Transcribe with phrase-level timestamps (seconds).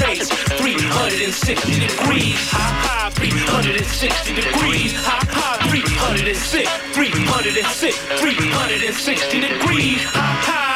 [0.00, 0.28] rotates
[0.58, 2.36] 360 degrees.
[2.50, 4.92] High, high, 360 degrees.
[4.94, 10.02] High, high, 306, 306, 360 degrees.
[10.04, 10.73] High, high,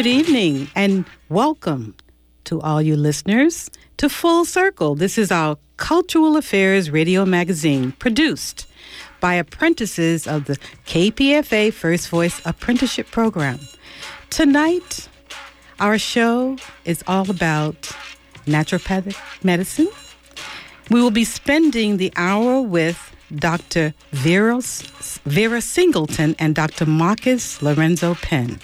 [0.00, 1.94] Good evening and welcome
[2.44, 3.68] to all you listeners
[3.98, 4.94] to Full Circle.
[4.94, 8.66] This is our Cultural Affairs radio magazine produced
[9.20, 13.60] by apprentices of the KPFA First Voice Apprenticeship Program.
[14.30, 15.10] Tonight,
[15.78, 17.82] our show is all about
[18.46, 19.88] naturopathic medicine.
[20.90, 23.92] We will be spending the hour with Dr.
[24.12, 24.62] Vera,
[25.26, 26.86] Vera Singleton and Dr.
[26.86, 28.58] Marcus Lorenzo Penn.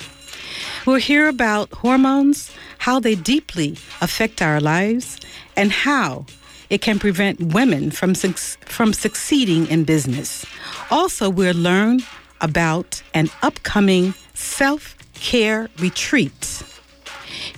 [0.87, 5.19] We'll hear about hormones, how they deeply affect our lives,
[5.57, 6.27] and how
[6.71, 10.47] it can prevent women from, from succeeding in business.
[10.89, 12.03] Also, we'll learn
[12.41, 16.63] about an upcoming self care retreat.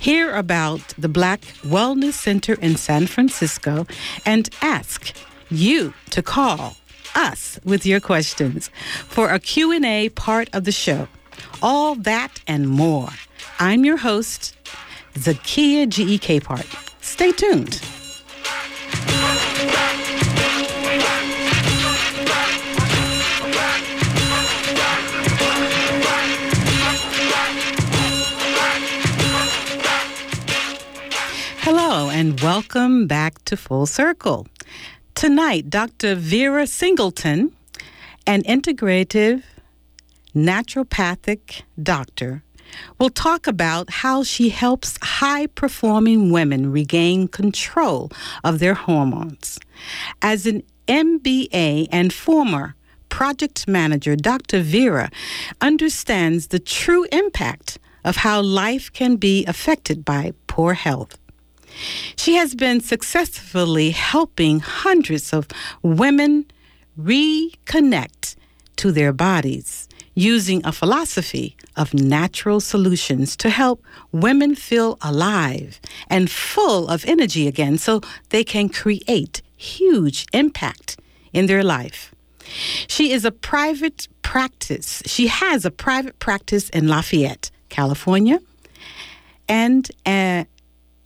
[0.00, 3.86] Hear about the Black Wellness Center in San Francisco
[4.24, 5.14] and ask
[5.50, 6.76] you to call
[7.14, 8.70] us with your questions
[9.06, 11.08] for a Q&A part of the show.
[11.60, 13.08] All that and more.
[13.58, 14.56] I'm your host,
[15.14, 16.40] Zakia G.E.K.
[16.40, 16.66] Part.
[17.00, 17.80] Stay tuned.
[31.60, 34.46] Hello, and welcome back to Full Circle.
[35.16, 36.14] Tonight, Dr.
[36.14, 37.52] Vera Singleton,
[38.28, 39.42] an integrative
[40.46, 42.42] naturopathic doctor,
[42.98, 48.10] will talk about how she helps high performing women regain control
[48.44, 49.58] of their hormones.
[50.22, 52.74] As an MBA and former
[53.08, 54.60] project manager, Dr.
[54.60, 55.10] Vera
[55.60, 61.18] understands the true impact of how life can be affected by poor health.
[62.16, 65.48] She has been successfully helping hundreds of
[65.82, 66.46] women
[66.98, 68.36] reconnect
[68.76, 69.87] to their bodies
[70.18, 73.80] using a philosophy of natural solutions to help
[74.10, 75.80] women feel alive
[76.10, 80.98] and full of energy again so they can create huge impact
[81.32, 82.12] in their life.
[82.88, 85.02] She is a private practice.
[85.06, 88.40] She has a private practice in Lafayette, California,
[89.48, 90.46] and a,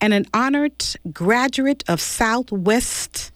[0.00, 3.30] and an honored graduate of Southwest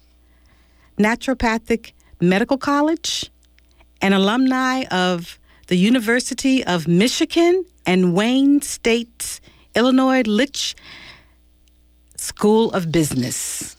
[0.96, 3.30] Naturopathic Medical College,
[4.00, 9.40] an alumni of the University of Michigan and Wayne State's
[9.74, 10.74] Illinois Litch
[12.16, 13.76] School of Business.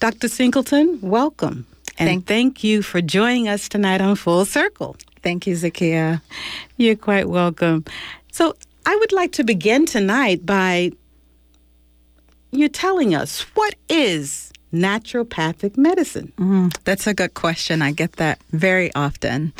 [0.00, 0.28] Dr.
[0.28, 1.66] Singleton, welcome.
[1.98, 4.96] And Thank- thank you for joining us tonight on Full Circle.
[5.22, 6.20] Thank you, Zakia.
[6.76, 7.84] You're quite welcome.
[8.32, 8.54] So,
[8.86, 10.90] I would like to begin tonight by
[12.50, 16.32] you telling us what is naturopathic medicine?
[16.36, 17.80] Mm, that's a good question.
[17.80, 19.52] I get that very often.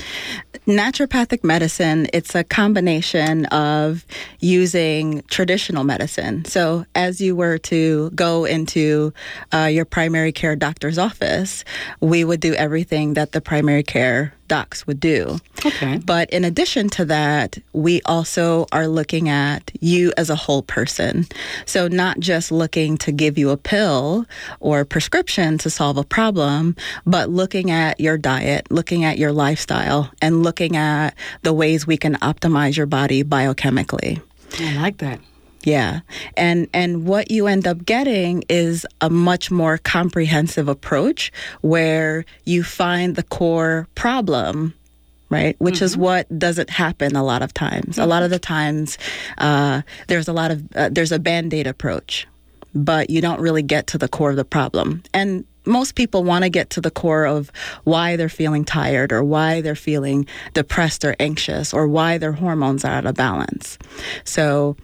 [0.67, 4.05] Naturopathic medicine, it's a combination of
[4.41, 6.45] using traditional medicine.
[6.45, 9.13] So, as you were to go into
[9.53, 11.65] uh, your primary care doctor's office,
[12.01, 15.39] we would do everything that the primary care docs would do.
[15.65, 15.99] Okay.
[15.99, 21.27] But in addition to that, we also are looking at you as a whole person.
[21.67, 24.27] So, not just looking to give you a pill
[24.61, 29.33] or a prescription to solve a problem, but looking at your diet, looking at your
[29.33, 34.21] lifestyle, and looking at the ways we can optimize your body biochemically.
[34.61, 35.21] I like that.
[35.65, 36.01] Yeah.
[36.37, 41.33] And and what you end up getting is a much more comprehensive approach
[41.63, 44.75] where you find the core problem
[45.31, 45.57] right?
[45.59, 47.99] Which is what doesn't happen a lot of times.
[47.99, 48.99] A lot of the times,
[49.39, 52.29] uh, there's a lot of uh, there's a band aid approach,
[52.73, 55.03] but you don't really get to the core of the problem.
[55.13, 57.51] And most people want to get to the core of
[57.85, 62.85] why they're feeling tired or why they're feeling depressed or anxious or why their hormones
[62.85, 63.79] are out of balance.
[64.25, 64.77] So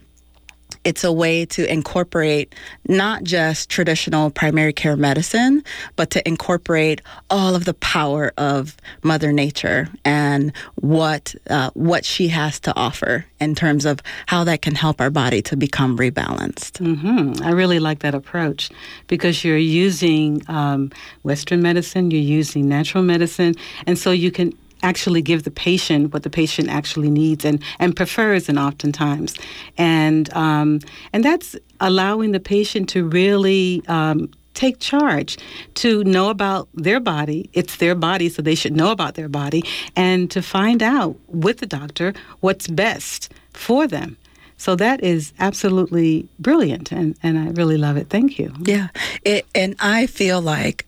[0.85, 2.55] it's a way to incorporate
[2.89, 5.63] not just traditional primary care medicine,
[5.97, 12.29] but to incorporate all of the power of Mother Nature and what uh, what she
[12.29, 16.79] has to offer in terms of how that can help our body to become rebalanced.
[16.79, 18.71] hmm I really like that approach
[19.07, 20.91] because you're using um,
[21.23, 23.55] Western medicine, you're using natural medicine,
[23.87, 27.95] and so you can actually give the patient what the patient actually needs and, and
[27.95, 29.35] prefers and oftentimes.
[29.77, 30.81] And um,
[31.13, 35.39] and that's allowing the patient to really um, take charge
[35.75, 37.49] to know about their body.
[37.53, 39.65] It's their body so they should know about their body
[39.97, 44.17] and to find out with the doctor what's best for them.
[44.57, 48.11] So that is absolutely brilliant and, and i really love it.
[48.11, 48.53] Thank you.
[48.61, 48.89] Yeah.
[49.25, 50.87] It, and I feel like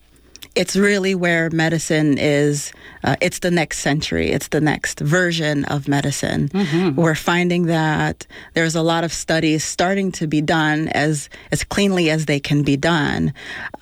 [0.55, 2.73] it's really where medicine is
[3.05, 4.31] uh, it's the next century.
[4.31, 6.51] It's the next version of medicine.
[6.97, 12.11] We're finding that there's a lot of studies starting to be done as as cleanly
[12.11, 13.33] as they can be done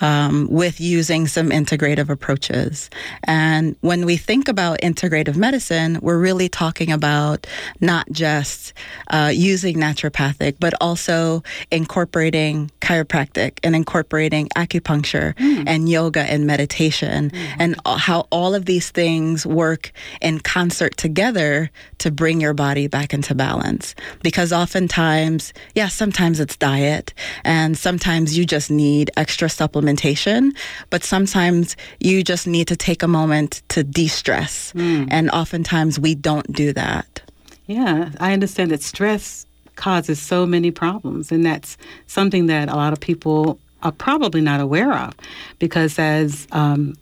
[0.01, 2.89] um, with using some integrative approaches.
[3.25, 7.47] And when we think about integrative medicine we're really talking about
[7.81, 8.73] not just
[9.09, 15.35] uh, using naturopathic but also incorporating chiropractic and incorporating acupuncture
[15.67, 17.61] and yoga and meditation Mm-hmm.
[17.61, 23.13] and how all of these things work in concert together to bring your body back
[23.15, 23.95] into balance.
[24.23, 27.15] Because oftentimes yeah sometimes it's diet
[27.45, 30.51] and sometimes you just need extra supplementation
[30.91, 34.73] but sometimes you just need to take a moment to de-stress.
[34.73, 35.05] Hmm.
[35.11, 37.23] And oftentimes we don't do that.
[37.67, 39.47] Yeah, I understand that stress
[39.77, 41.77] causes so many problems, and that's
[42.07, 45.15] something that a lot of people are probably not aware of,
[45.59, 46.97] because as um,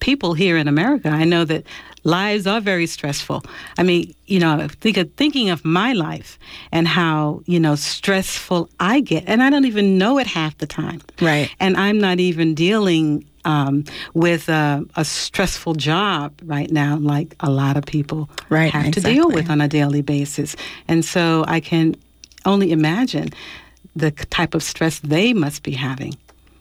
[0.00, 1.64] people here in America, I know that
[2.04, 3.44] lives are very stressful.
[3.78, 6.38] I mean, you know, think of, thinking of my life
[6.72, 10.66] and how you know stressful I get, and I don't even know it half the
[10.66, 11.00] time.
[11.20, 11.48] Right.
[11.60, 13.84] And I'm not even dealing um,
[14.14, 19.00] with a, a stressful job right now, like a lot of people Right, have to
[19.00, 20.56] deal with on a daily basis.
[20.88, 21.96] And so I can
[22.44, 23.28] only imagine
[23.94, 26.14] the type of stress they must be having.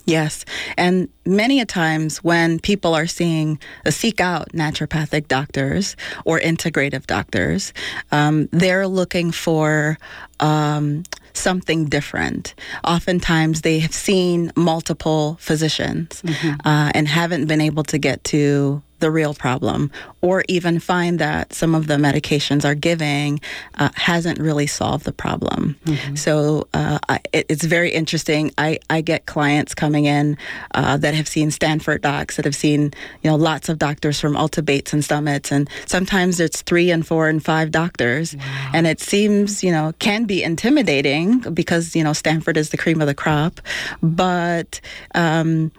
[0.05, 0.45] Yes.
[0.77, 5.95] And many a times when people are seeing, uh, seek out naturopathic doctors
[6.25, 7.71] or integrative doctors,
[8.11, 9.97] um, they're looking for
[10.39, 12.55] um, something different.
[12.83, 16.23] Oftentimes they have seen multiple physicians
[16.65, 21.53] uh, and haven't been able to get to the real problem or even find that
[21.53, 23.39] some of the medications are giving
[23.75, 25.75] uh, hasn't really solved the problem.
[26.15, 28.51] So uh, I, it, it's very interesting.
[28.57, 30.37] I, I get clients coming in
[30.73, 32.93] uh, that have seen Stanford docs, that have seen
[33.23, 37.05] you know lots of doctors from Alta Bates and Summits, and sometimes it's three and
[37.05, 38.35] four and five doctors,
[38.73, 43.01] and it seems you know can be intimidating because you know Stanford is the cream
[43.01, 43.59] of the crop,
[44.01, 44.79] but
[45.15, 45.71] um,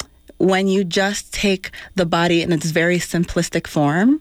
[0.42, 4.20] when you just take the body in its very simplistic form,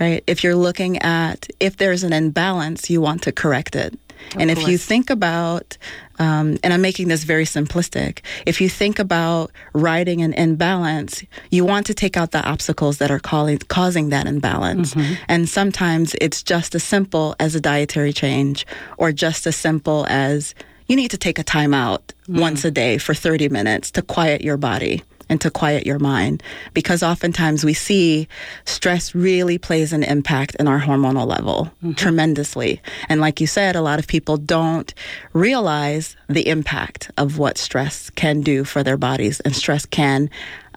[0.00, 0.24] right?
[0.26, 3.92] If you're looking at if there's an imbalance, you want to correct it.
[4.38, 5.76] and if you think about,
[6.18, 11.66] um, and I'm making this very simplistic, if you think about riding an imbalance, you
[11.66, 14.94] want to take out the obstacles that are calling, causing that imbalance.
[15.28, 18.66] And sometimes it's just as simple as a dietary change
[18.96, 20.54] or just as simple as
[20.86, 24.40] you need to take a time out once a day for 30 minutes to quiet
[24.40, 26.42] your body and to quiet your mind.
[26.74, 28.28] Because oftentimes we see
[28.66, 32.82] stress really plays an impact in our hormonal level tremendously.
[33.08, 34.92] And like you said a lot of people don't
[35.32, 39.40] realize the impact of what stress can do for their bodies.
[39.40, 40.28] And stress can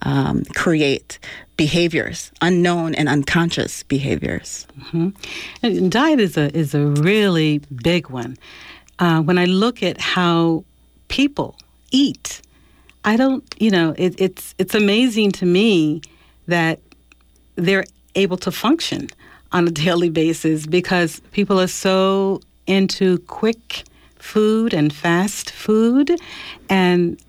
[0.04, 1.20] um, create
[1.58, 4.68] behaviors unknown and unconscious behaviors.
[5.62, 8.38] And diet is a is a really big one.
[9.00, 10.64] Uh, when I look at how
[11.08, 11.58] people
[11.92, 12.42] eat,
[13.06, 16.02] I don't, you know, it, it's it's amazing to me
[16.48, 16.80] that
[17.56, 19.10] they're able to function
[19.52, 23.84] on a daily basis because people are so into quick
[24.18, 26.12] food and fast food,
[26.70, 27.20] and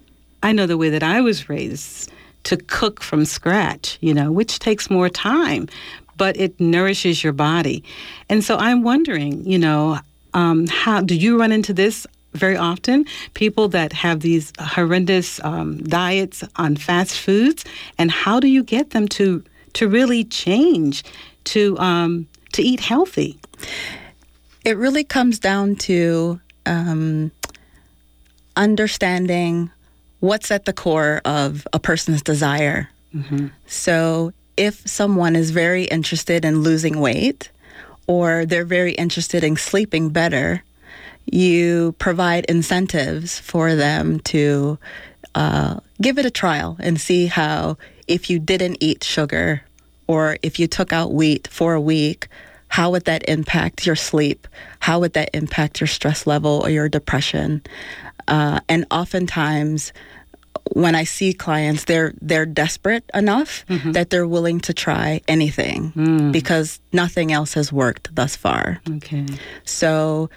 [0.43, 2.12] I know the way that I was raised
[2.45, 5.69] to cook from scratch, you know, which takes more time,
[6.16, 7.83] but it nourishes your body.
[8.28, 9.99] And so I'm wondering, you know,
[10.35, 13.07] um, how do you run into this very often?
[13.35, 17.64] People that have these horrendous um, diets on fast foods,
[17.99, 19.43] and how do you get them to
[19.75, 21.03] to really change
[21.45, 23.38] to um, to eat healthy?
[24.64, 27.31] it really comes down to um,
[28.57, 29.71] understanding
[30.21, 32.88] what's at the core of a person's desire.
[33.67, 37.50] So, if someone is very interested in losing weight
[38.07, 40.62] or they're very interested in sleeping better,
[41.26, 44.78] you provide incentives for them to
[45.35, 47.76] uh, give it a trial and see how,
[48.07, 49.62] if you didn't eat sugar
[50.07, 52.28] or if you took out wheat for a week,
[52.69, 54.47] how would that impact your sleep?
[54.81, 57.62] How would that impact your stress level or your depression?
[58.26, 59.93] Uh, and oftentimes,
[60.73, 66.81] when I see clients, they're they're desperate enough that they're willing to try anything because
[66.93, 68.81] nothing else has worked thus far.
[68.88, 69.26] Okay.
[69.64, 70.31] So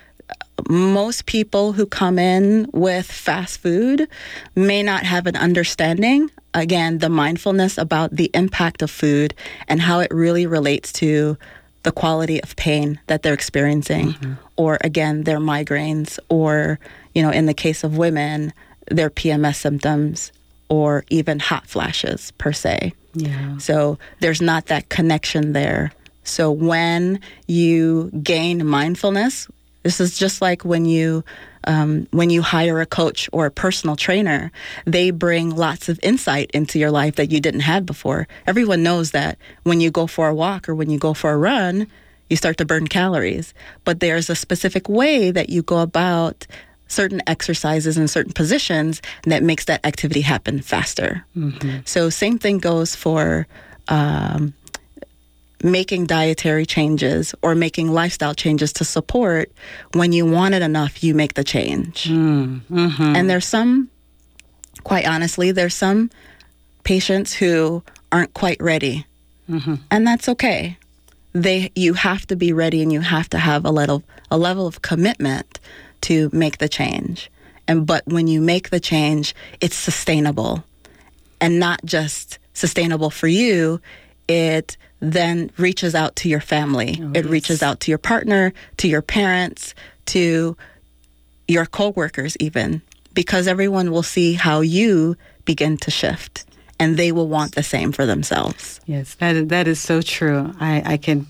[0.70, 4.08] most people who come in with fast food
[4.56, 9.34] may not have an understanding again the mindfulness about the impact of food
[9.68, 11.38] and how it really relates to
[11.84, 14.34] the quality of pain that they're experiencing mm-hmm.
[14.56, 16.80] or again their migraines or
[17.14, 18.52] you know in the case of women
[18.90, 20.32] their PMS symptoms
[20.70, 22.94] or even hot flashes per se.
[23.14, 23.58] Yeah.
[23.58, 25.92] So there's not that connection there.
[26.24, 29.48] So when you gain mindfulness,
[29.88, 31.24] this is just like when you
[31.63, 34.51] um, when you hire a coach or a personal trainer,
[34.86, 38.27] they bring lots of insight into your life that you didn't have before.
[38.46, 41.38] Everyone knows that when you go for a walk or when you go for a
[41.38, 41.88] run,
[42.29, 43.53] you start to burn calories.
[43.86, 46.46] But there's a specific way that you go about
[46.89, 51.25] certain exercises and certain positions that makes that activity happen faster.
[51.86, 53.48] So same thing goes for
[53.88, 54.53] um,
[55.64, 59.52] making dietary changes or making lifestyle changes to support.
[59.94, 62.06] When you want it enough, you make the change.
[62.06, 63.16] Mm, mm-hmm.
[63.16, 63.90] And there's some,
[64.84, 66.12] quite honestly, there's some
[66.84, 69.06] patients who aren't quite ready,
[69.50, 69.76] mm-hmm.
[69.92, 70.78] and that's okay.
[71.34, 74.66] They, you have to be ready, and you have to have a level, a level
[74.68, 75.60] of commitment
[76.02, 77.30] to make the change.
[77.68, 80.64] And but when you make the change, it's sustainable,
[81.42, 83.82] and not just sustainable for you.
[84.28, 87.00] It then reaches out to your family.
[87.13, 89.75] it reaches out to your partner, to your parents,
[90.08, 90.58] to
[91.48, 92.82] your coworkers even
[93.13, 96.46] because everyone will see how you begin to shift
[96.80, 98.80] and they will want the same for themselves.
[98.86, 100.54] Yes, that is, that is so true.
[100.60, 101.25] I, I can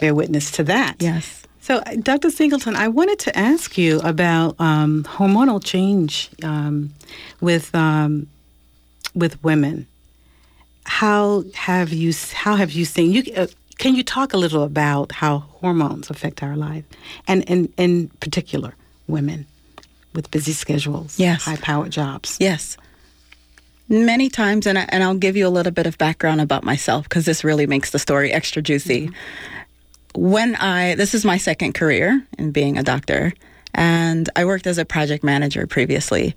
[0.00, 0.96] bear witness to that.
[0.98, 1.44] Yes.
[1.60, 2.30] So, uh, Dr.
[2.30, 6.92] Singleton, I wanted to ask you about um, hormonal change um,
[7.40, 8.26] with um,
[9.14, 9.86] with women.
[10.84, 13.22] How have you how have you seen you?
[13.36, 13.46] Uh,
[13.78, 16.84] can you talk a little about how hormones affect our life,
[17.26, 18.74] and in in particular,
[19.08, 19.46] women
[20.14, 21.44] with busy schedules, Yes.
[21.44, 22.36] high powered jobs.
[22.38, 22.76] Yes.
[23.88, 27.04] Many times, and, I, and I'll give you a little bit of background about myself
[27.04, 29.10] because this really makes the story extra juicy.
[30.14, 33.32] When I, this is my second career in being a doctor,
[33.74, 36.34] and I worked as a project manager previously.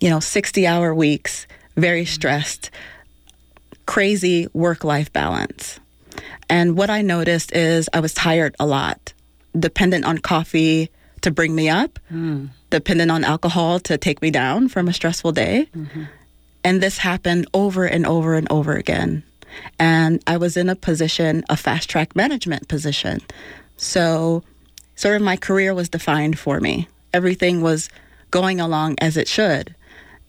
[0.00, 1.46] You know, 60 hour weeks,
[1.76, 2.70] very stressed,
[3.86, 5.80] crazy work life balance.
[6.48, 9.12] And what I noticed is I was tired a lot,
[9.58, 10.90] dependent on coffee
[11.22, 12.46] to bring me up, hmm.
[12.70, 15.68] dependent on alcohol to take me down from a stressful day.
[15.74, 16.04] Mm-hmm.
[16.62, 19.22] And this happened over and over and over again.
[19.78, 23.20] And I was in a position, a fast track management position.
[23.76, 24.42] So,
[24.96, 26.88] sort of my career was defined for me.
[27.12, 27.88] Everything was
[28.30, 29.74] going along as it should.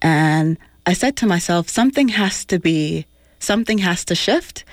[0.01, 3.05] And I said to myself, something has to be,
[3.45, 4.65] something has to shift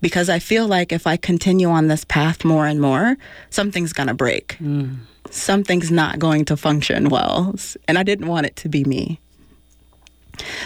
[0.00, 3.16] because I feel like if I continue on this path more and more,
[3.50, 4.56] something's going to break.
[4.60, 4.98] Mm.
[5.30, 7.54] Something's not going to function well.
[7.88, 9.20] And I didn't want it to be me.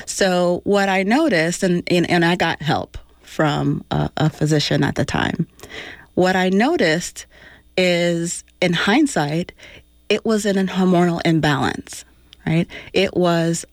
[0.04, 4.96] So what I noticed, and and, and I got help from a, a physician at
[4.96, 5.46] the time.
[6.14, 7.26] What I noticed
[7.76, 9.52] is, in hindsight,
[10.08, 12.04] it was an hormonal imbalance.
[12.46, 12.66] Right?
[12.92, 13.64] It was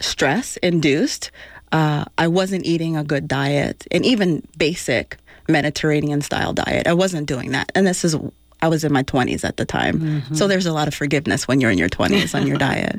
[0.00, 1.30] stress induced.
[1.72, 5.16] Uh, I wasn't eating a good diet, and even basic
[5.48, 6.86] Mediterranean style diet.
[6.86, 8.16] I wasn't doing that, and this is.
[8.62, 10.22] I was in my 20s at the time.
[10.34, 12.98] So there's a lot of forgiveness when you're in your 20s on your diet.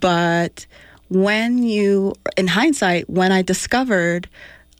[0.00, 0.66] But
[1.08, 4.28] when you, in hindsight, when I discovered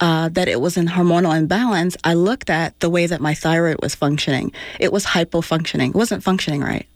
[0.01, 3.77] uh, that it was in hormonal imbalance, I looked at the way that my thyroid
[3.81, 4.51] was functioning.
[4.79, 6.87] It was hypofunctioning, it wasn't functioning right.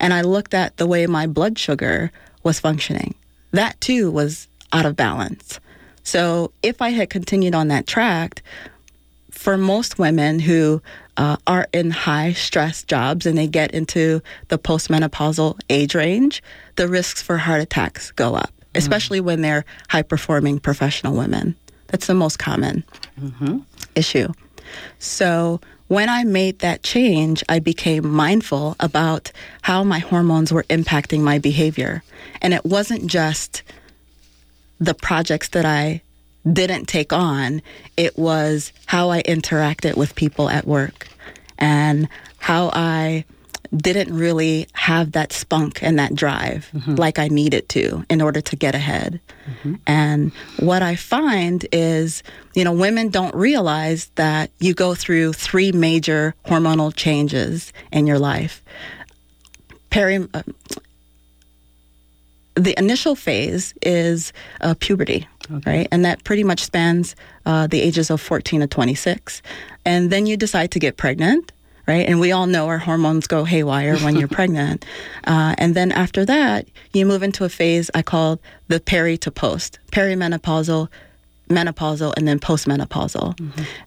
[0.00, 2.10] And I looked at the way my blood sugar
[2.42, 3.14] was functioning.
[3.52, 5.60] That too was out of balance.
[6.02, 8.42] So if I had continued on that track,
[9.30, 10.82] for most women who
[11.16, 16.42] uh, are in high stress jobs and they get into the postmenopausal age range,
[16.76, 21.54] the risks for heart attacks go up, especially when they're high performing professional women.
[21.88, 22.84] That's the most common
[23.94, 24.28] issue.
[24.98, 31.20] So when I made that change, I became mindful about how my hormones were impacting
[31.20, 32.02] my behavior.
[32.40, 33.62] And it wasn't just
[34.80, 36.02] the projects that I
[36.50, 37.60] didn't take on,
[37.96, 41.06] it was how I interacted with people at work
[41.58, 42.08] and
[42.38, 43.24] how I
[43.76, 46.68] didn't really have that spunk and that drive
[46.98, 49.20] like I needed to in order to get ahead.
[49.86, 52.22] And what I find is,
[52.54, 58.18] you know, women don't realize that you go through three major hormonal changes in your
[58.18, 58.62] life.
[59.90, 60.42] Peri- uh,
[62.60, 65.26] the initial phase is uh, puberty,
[65.66, 65.88] right?
[65.90, 69.42] And that pretty much spans uh, the ages of 14 to 26.
[69.84, 71.52] And then you decide to get pregnant,
[71.86, 72.06] right?
[72.06, 74.84] And we all know our hormones go haywire when you're pregnant.
[75.24, 79.30] Uh, and then after that, you move into a phase I call the peri to
[79.30, 80.88] post, perimenopausal,
[81.48, 83.38] menopausal, and then postmenopausal.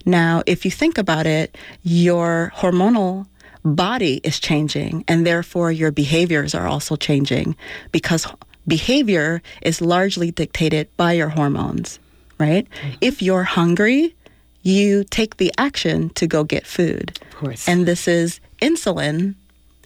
[0.05, 3.27] Now, if you think about it, your hormonal
[3.63, 7.55] body is changing, and therefore your behaviors are also changing
[7.93, 8.27] because
[8.67, 11.99] behavior is largely dictated by your hormones,
[12.37, 12.67] right?
[12.69, 12.97] Mm-hmm.
[13.01, 14.15] If you're hungry,
[14.61, 17.19] you take the action to go get food.
[17.21, 17.67] Of course.
[17.67, 19.35] And this is insulin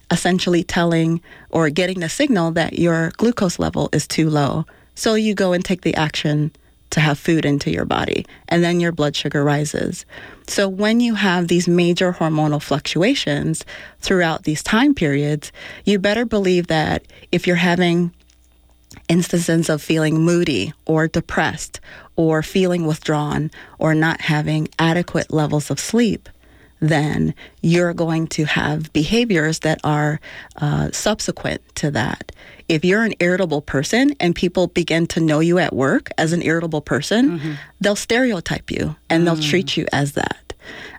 [0.09, 4.65] essentially telling or getting the signal that your glucose level is too low.
[4.95, 6.51] So you go and take the action
[6.91, 10.05] to have food into your body, and then your blood sugar rises.
[10.47, 13.65] So when you have these major hormonal fluctuations
[13.99, 15.51] throughout these time periods,
[15.83, 18.13] you better believe that if you're having
[19.07, 21.79] instances of feeling moody or depressed
[22.15, 26.29] or feeling withdrawn or not having adequate levels of sleep,
[26.79, 30.19] then you're going to have behaviors that are
[30.57, 32.31] uh, subsequent to that.
[32.67, 36.41] If you're an irritable person and people begin to know you at work as an
[36.43, 37.39] irritable person,
[37.81, 40.53] they'll stereotype you and they'll treat you as that.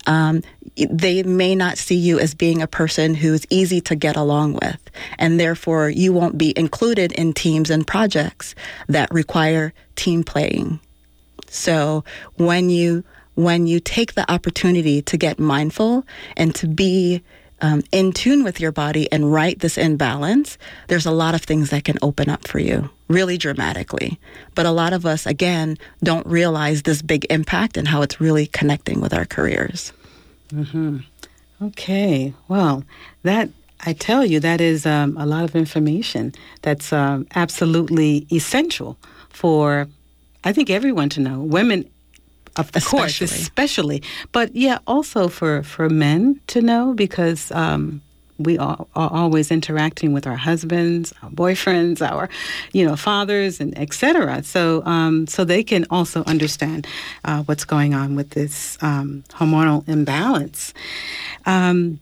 [0.06, 0.42] Um,
[0.90, 4.78] they may not see you as being a person who's easy to get along with,
[5.18, 8.54] and therefore you won't be included in teams and projects
[8.88, 10.80] that require team playing.
[11.48, 12.04] So
[12.36, 13.04] when you
[13.34, 16.04] when you take the opportunity to get mindful
[16.36, 17.22] and to be
[17.60, 20.58] um, in tune with your body and right this imbalance,
[20.88, 24.18] there's a lot of things that can open up for you really dramatically.
[24.54, 28.46] But a lot of us, again, don't realize this big impact and how it's really
[28.46, 29.92] connecting with our careers.
[31.62, 32.34] Okay.
[32.48, 32.84] Well,
[33.22, 33.50] that
[33.86, 38.96] I tell you, that is um, a lot of information that's um, absolutely essential
[39.30, 39.88] for,
[40.44, 41.40] I think, everyone to know.
[41.40, 41.88] Women,
[42.56, 43.26] of course, Especially.
[43.26, 47.50] especially, but yeah, also for for men to know because.
[47.52, 48.02] Um,
[48.38, 52.28] we are, are always interacting with our husbands, our boyfriends, our,
[52.72, 54.42] you know, fathers, and etc.
[54.44, 56.86] So, um, so they can also understand
[57.24, 60.72] uh, what's going on with this um, hormonal imbalance.
[61.46, 62.00] Um,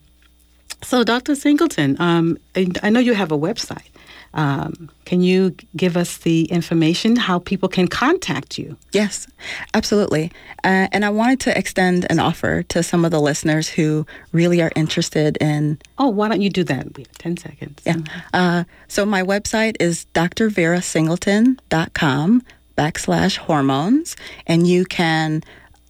[0.82, 1.34] so, Dr.
[1.34, 3.88] Singleton, um, I I know you have a website.
[4.36, 8.76] Um, can you give us the information how people can contact you?
[8.92, 9.26] Yes,
[9.72, 10.30] absolutely.
[10.62, 14.60] Uh, and I wanted to extend an offer to some of the listeners who really
[14.60, 16.94] are interested in Oh, why don't you do that?
[16.96, 17.82] We have 10 seconds.
[17.86, 17.96] Yeah.
[18.34, 22.42] Uh, so my website is drverasingleton.com
[22.76, 25.42] backslash hormones, and you can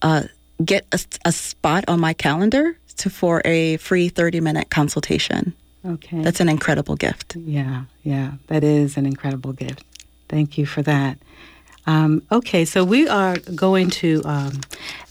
[0.02, 0.22] uh,
[0.64, 5.52] get a, a spot on my calendar to, for a free 30 minute consultation.
[5.86, 6.20] Okay.
[6.20, 7.36] That's an incredible gift.
[7.36, 9.84] Yeah, yeah, that is an incredible gift.
[10.28, 11.18] Thank you for that.
[11.86, 14.60] Um, okay, so we are going to um,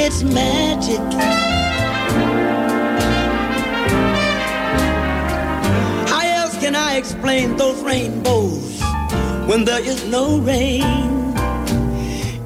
[0.00, 1.00] It's magic.
[6.08, 8.80] How else can I explain those rainbows
[9.48, 11.34] when there is no rain?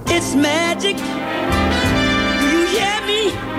[0.07, 0.97] It's magic.
[0.97, 3.52] Do you hear me?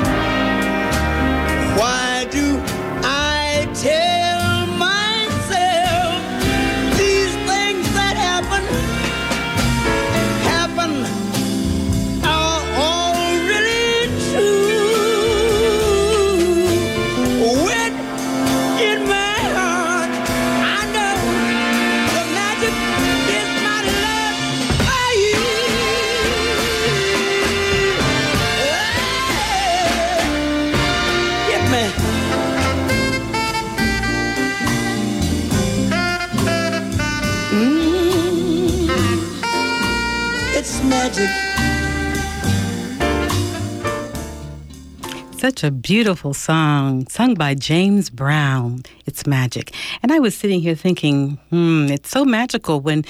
[45.44, 48.84] Such a beautiful song, sung by James Brown.
[49.06, 49.76] It's magic.
[50.02, 53.04] And I was sitting here thinking, hmm, it's so magical when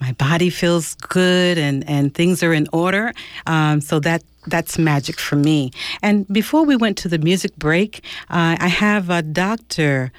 [0.00, 3.12] my body feels good and, and things are in order.
[3.44, 5.70] Um, so that that's magic for me.
[6.00, 10.12] And before we went to the music break, uh, I have a doctor.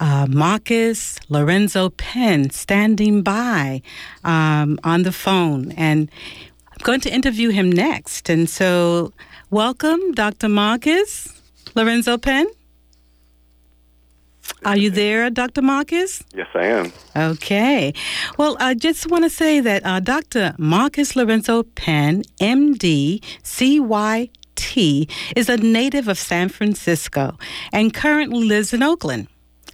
[0.00, 3.82] Uh, Marcus Lorenzo Penn standing by
[4.24, 6.10] um, on the phone, and
[6.70, 8.30] I'm going to interview him next.
[8.30, 9.12] And so,
[9.50, 10.48] welcome, Dr.
[10.48, 11.40] Marcus
[11.74, 12.46] Lorenzo Penn.
[14.64, 15.62] Are you there, Dr.
[15.62, 16.22] Marcus?
[16.34, 16.92] Yes, I am.
[17.16, 17.94] Okay.
[18.36, 20.54] Well, I just want to say that uh, Dr.
[20.58, 27.38] Marcus Lorenzo Penn, MD, CYT, is a native of San Francisco
[27.72, 29.28] and currently lives in Oakland,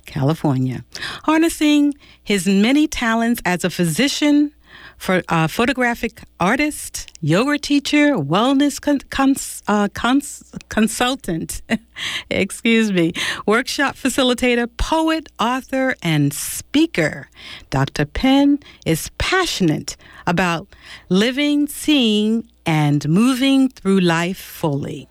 [0.05, 0.85] California,
[1.25, 4.53] harnessing his many talents as a physician,
[4.97, 11.63] for uh, photographic artist, yoga teacher, wellness con- cons- uh, cons- consultant,
[12.31, 13.13] excuse me,
[13.47, 17.29] workshop facilitator, poet, author, and speaker.
[17.71, 18.07] Dr.
[18.07, 20.67] Penn is passionate about
[21.09, 25.09] living, seeing, and moving through life fully.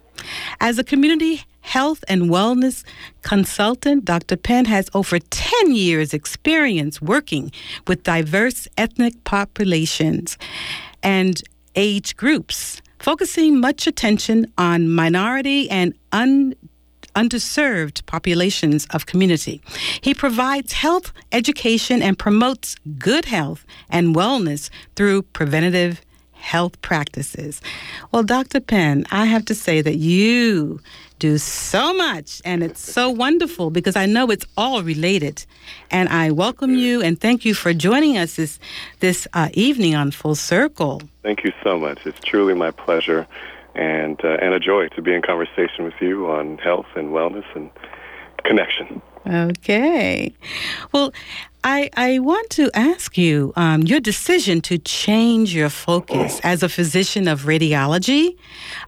[0.59, 2.83] As a community health and wellness
[3.23, 4.37] consultant, Dr.
[4.37, 7.51] Penn has over 10 years' experience working
[7.87, 10.37] with diverse ethnic populations
[11.01, 11.41] and
[11.75, 16.53] age groups, focusing much attention on minority and un-
[17.15, 19.61] underserved populations of community.
[20.01, 26.01] He provides health education and promotes good health and wellness through preventative
[26.33, 27.59] health practices.
[28.11, 28.59] Well, Dr.
[28.59, 30.79] Penn, I have to say that you
[31.19, 35.45] do so much and it's so wonderful because I know it's all related.
[35.91, 38.59] And I welcome you and thank you for joining us this
[38.99, 41.01] this uh, evening on Full Circle.
[41.23, 42.05] Thank you so much.
[42.05, 43.27] It's truly my pleasure
[43.75, 47.45] and uh, and a joy to be in conversation with you on health and wellness
[47.55, 47.69] and
[48.43, 49.01] connection.
[49.27, 50.33] Okay.
[50.91, 51.11] Well,
[51.63, 56.69] I, I want to ask you um, your decision to change your focus as a
[56.69, 58.37] physician of radiology.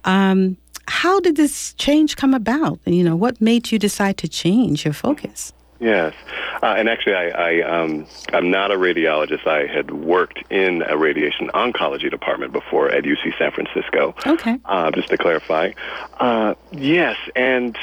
[0.06, 2.80] Um, how did this change come about?
[2.86, 5.54] You know, what made you decide to change your focus?
[5.80, 6.16] Yes,
[6.64, 9.46] uh, and actually, I, I um, I'm not a radiologist.
[9.46, 14.16] I had worked in a radiation oncology department before at UC San Francisco.
[14.26, 14.58] Okay.
[14.66, 15.74] Uh, just to clarify,
[16.20, 17.78] uh, yes, and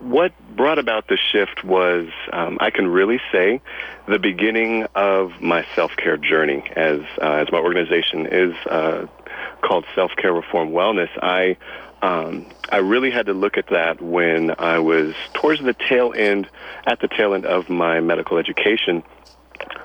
[0.00, 3.60] what brought about the shift was um, I can really say
[4.08, 9.06] the beginning of my self care journey, as uh, as my organization is uh,
[9.62, 11.10] called Self Care Reform Wellness.
[11.22, 11.56] I
[12.04, 16.46] um, I really had to look at that when I was towards the tail end,
[16.86, 19.02] at the tail end of my medical education,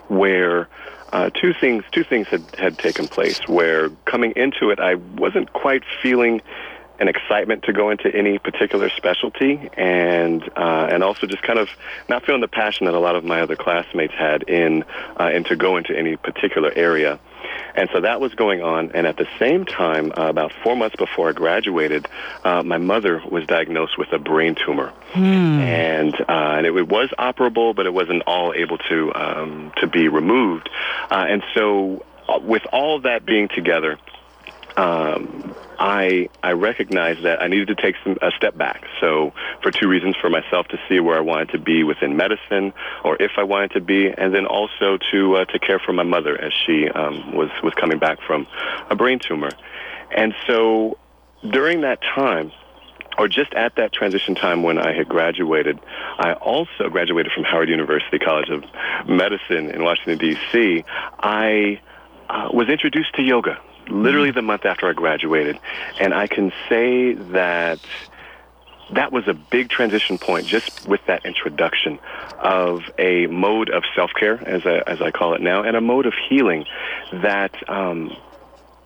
[0.09, 0.67] where
[1.13, 3.39] uh, two things two things had, had taken place.
[3.47, 6.41] Where coming into it, I wasn't quite feeling
[6.99, 11.69] an excitement to go into any particular specialty, and uh, and also just kind of
[12.09, 14.83] not feeling the passion that a lot of my other classmates had in
[15.17, 17.17] uh, and to go into any particular area.
[17.75, 18.91] And so that was going on.
[18.93, 22.07] And at the same time, uh, about four months before I graduated,
[22.43, 27.75] uh, my mother was diagnosed with a brain tumor, and uh, and it, was operable,
[27.75, 30.69] but it wasn't all able to um, to be removed.
[31.09, 33.97] Uh, and so, uh, with all that being together,
[34.79, 38.85] um, I I recognized that I needed to take some, a step back.
[39.01, 42.73] So for two reasons, for myself to see where I wanted to be within medicine,
[43.03, 46.03] or if I wanted to be, and then also to uh, to care for my
[46.03, 48.47] mother as she um, was was coming back from
[48.89, 49.51] a brain tumor.
[50.15, 50.97] And so
[51.43, 52.53] during that time,
[53.17, 55.77] or just at that transition time when I had graduated,
[56.17, 58.63] I also graduated from Howard University College of
[59.09, 60.85] Medicine in Washington D.C.
[61.19, 61.81] I
[62.29, 63.59] uh, was introduced to yoga
[63.91, 65.59] literally the month after I graduated.
[65.99, 67.79] And I can say that
[68.93, 71.99] that was a big transition point just with that introduction
[72.39, 76.05] of a mode of self-care, as I, as I call it now, and a mode
[76.05, 76.65] of healing
[77.11, 78.15] that um,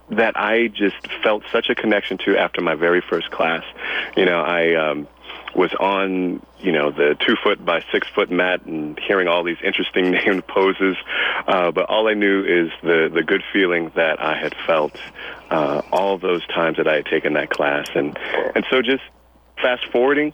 [0.09, 3.63] that I just felt such a connection to after my very first class.
[4.17, 5.07] You know, I um,
[5.55, 9.57] was on, you know, the two foot by six foot mat and hearing all these
[9.63, 10.95] interesting named poses.
[11.47, 14.97] Uh, but all I knew is the, the good feeling that I had felt
[15.49, 17.87] uh, all those times that I had taken that class.
[17.95, 18.17] And,
[18.55, 19.03] and so just
[19.61, 20.33] fast forwarding,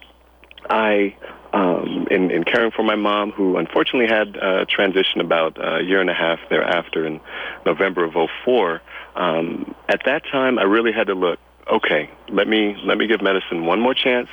[0.69, 1.15] I,
[1.53, 5.99] um, in, in caring for my mom, who unfortunately had a transition about a year
[5.99, 7.19] and a half thereafter in
[7.65, 8.13] November of
[8.45, 8.81] 04,
[9.15, 13.21] um, at that time I really had to look okay, let me let me give
[13.21, 14.29] medicine one more chance.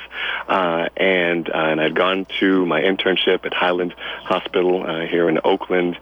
[0.48, 3.94] Uh, and uh, and I'd gone to my internship at Highland
[4.24, 5.98] Hospital uh, here in Oakland,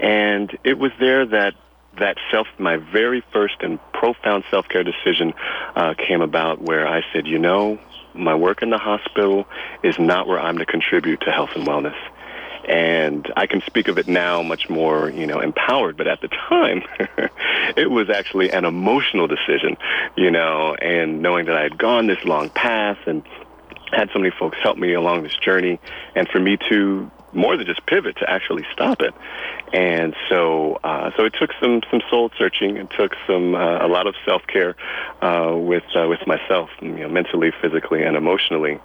[0.00, 1.54] and it was there that
[1.98, 5.34] that self my very first and profound self care decision
[5.76, 7.78] uh, came about, where I said, you know,
[8.14, 9.46] my work in the hospital
[9.82, 11.96] is not where I'm to contribute to health and wellness
[12.68, 15.96] and I can speak of it now much more, you know, empowered.
[15.96, 16.82] But at the time,
[17.76, 19.76] it was actually an emotional decision,
[20.16, 23.22] you know, and knowing that I had gone this long path and
[23.90, 25.80] had so many folks help me along this journey,
[26.14, 29.14] and for me to more than just pivot to actually stop it.
[29.72, 32.78] And so, uh, so it took some some soul searching.
[32.78, 34.76] It took some uh, a lot of self care
[35.20, 38.80] uh, with uh, with myself, you know, mentally, physically, and emotionally.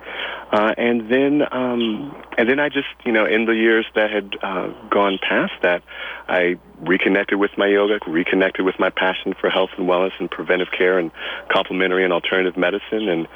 [0.51, 4.35] Uh, and then, um, and then I just, you know, in the years that had
[4.43, 5.81] uh, gone past that,
[6.27, 10.67] I reconnected with my yoga, reconnected with my passion for health and wellness and preventive
[10.77, 11.11] care and
[11.49, 13.07] complementary and alternative medicine.
[13.07, 13.27] And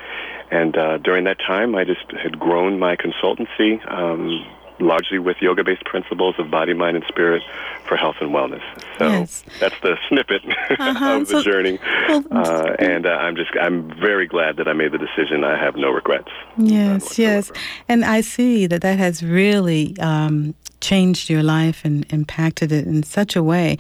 [0.51, 3.79] and during that time, I just had grown my consultancy.
[3.91, 4.45] Um,
[4.79, 7.41] largely with yoga-based principles of body, mind, and spirit
[7.87, 8.61] for health and wellness.
[8.97, 9.43] So Yes.
[9.59, 10.41] that's the snippet
[10.79, 11.05] Uh-huh.
[11.21, 14.73] of the So- journey, well, uh, and uh, I'm just I'm very glad that I
[14.73, 15.43] made the decision.
[15.43, 16.29] I have no regrets.
[16.57, 17.51] Yes, yes.
[17.89, 23.03] And I see that that has really um, changed your life and impacted it in
[23.03, 23.77] such a way.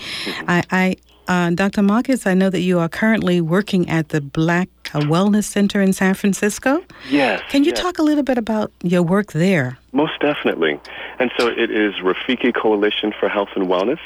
[0.47, 0.95] I, I
[1.27, 1.81] uh, Dr.
[1.81, 5.93] Marcus, I know that you are currently working at the Black uh, Wellness Center in
[5.93, 6.83] San Francisco.
[7.09, 7.41] Yes.
[7.49, 7.79] Can you yes.
[7.79, 9.77] talk a little bit about your work there?
[9.91, 10.79] Most definitely.
[11.19, 13.99] And so it is Rafiki Coalition for Health and Wellness.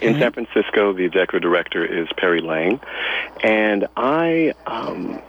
[0.00, 2.78] In San Francisco, the executive director is Perry Lang,
[3.42, 5.20] and I um,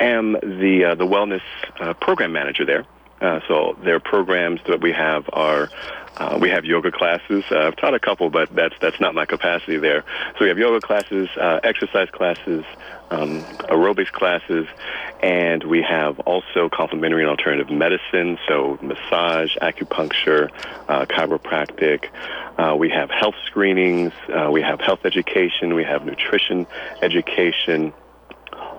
[0.00, 1.42] am the uh, the wellness
[1.78, 2.84] uh, program manager there.
[3.20, 5.68] Uh, so their programs that we have are
[6.16, 7.44] uh, we have yoga classes.
[7.50, 10.04] Uh, I've taught a couple, but that's that's not my capacity there.
[10.32, 12.64] So we have yoga classes, uh, exercise classes,
[13.10, 14.66] um, aerobics classes,
[15.22, 18.38] and we have also complementary and alternative medicine.
[18.48, 20.50] So massage, acupuncture,
[20.88, 22.08] uh, chiropractic.
[22.78, 24.12] We have health screenings.
[24.50, 25.74] We have health education.
[25.74, 26.66] We have nutrition
[27.00, 27.94] education.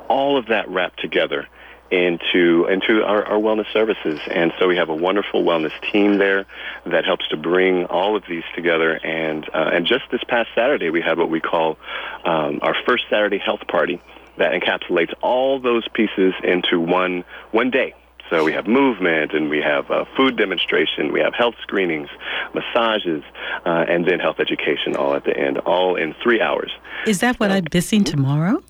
[0.07, 1.47] All of that wrapped together
[1.91, 4.19] into into our, our wellness services.
[4.29, 6.45] And so we have a wonderful wellness team there
[6.85, 8.93] that helps to bring all of these together.
[8.93, 11.77] And uh, and just this past Saturday, we had what we call
[12.25, 14.01] um, our first Saturday health party
[14.37, 17.93] that encapsulates all those pieces into one one day.
[18.29, 22.07] So we have movement, and we have uh, food demonstration, we have health screenings,
[22.53, 23.23] massages,
[23.65, 26.71] uh, and then health education all at the end, all in three hours.
[27.05, 28.63] Is that what I'm missing tomorrow?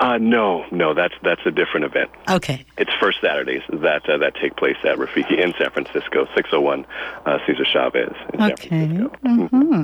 [0.00, 2.10] Uh, no, no, that's that's a different event.
[2.28, 2.64] Okay.
[2.78, 6.86] It's first Saturdays that uh, that take place at Rafiki in San Francisco, 601
[7.26, 8.88] uh, Cesar Chavez in San Okay.
[8.88, 9.16] Francisco.
[9.22, 9.82] hmm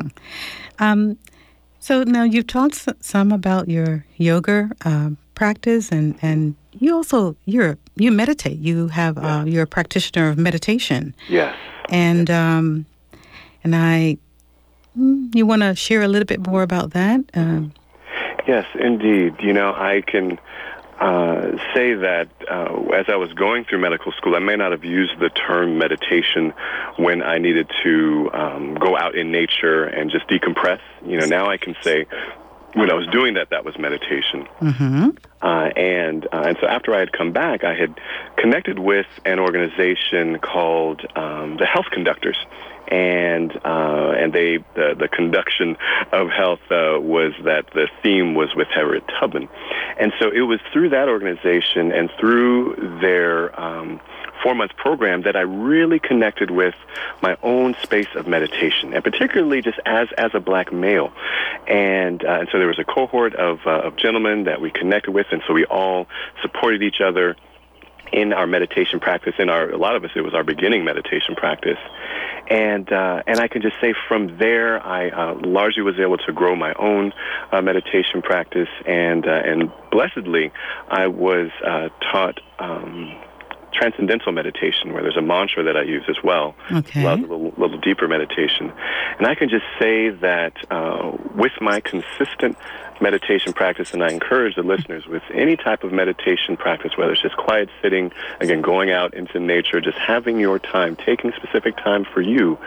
[0.78, 1.16] Um,
[1.80, 7.76] so now you've talked some about your yoga uh, practice, and and you also you're
[7.96, 8.58] you meditate.
[8.58, 11.54] You have uh, you're a practitioner of meditation, Yes.
[11.90, 12.86] and um,
[13.62, 14.16] and I.
[14.98, 17.20] mm, You want to share a little bit more about that?
[17.34, 17.72] Um,
[18.46, 19.36] Yes, indeed.
[19.40, 20.38] You know, I can
[21.00, 24.84] uh, say that uh, as I was going through medical school, I may not have
[24.84, 26.52] used the term meditation
[26.96, 30.80] when I needed to um, go out in nature and just decompress.
[31.04, 32.06] You know, now I can say
[32.74, 34.46] when I was doing that, that was meditation.
[35.42, 37.98] Uh, and uh, and so after I had come back, I had
[38.36, 42.38] connected with an organization called um, the Health Conductors,
[42.88, 45.76] and uh, and they the the conduction
[46.12, 49.48] of health uh, was that the theme was with Harriet Tubman,
[49.98, 54.00] and so it was through that organization and through their um,
[54.42, 56.74] four month program that I really connected with
[57.22, 61.12] my own space of meditation, and particularly just as as a black male,
[61.66, 65.12] and uh, and so there was a cohort of uh, of gentlemen that we connected
[65.12, 66.06] with, and so we all
[66.42, 67.36] supported each other
[68.12, 71.34] in our meditation practice in our a lot of us it was our beginning meditation
[71.34, 71.78] practice
[72.48, 76.32] and uh, and I can just say from there, I uh, largely was able to
[76.32, 77.12] grow my own
[77.52, 80.52] uh, meditation practice, and uh, and blessedly,
[80.88, 82.40] I was uh, taught.
[82.58, 83.14] Um,
[83.72, 86.54] transcendental meditation where there's a mantra that I use as well.
[86.70, 87.04] Okay.
[87.04, 88.72] A little, little deeper meditation.
[89.18, 92.56] And I can just say that uh, with my consistent
[93.00, 97.22] meditation practice, and I encourage the listeners with any type of meditation practice, whether it's
[97.22, 102.04] just quiet sitting, again, going out into nature, just having your time, taking specific time
[102.04, 102.58] for you,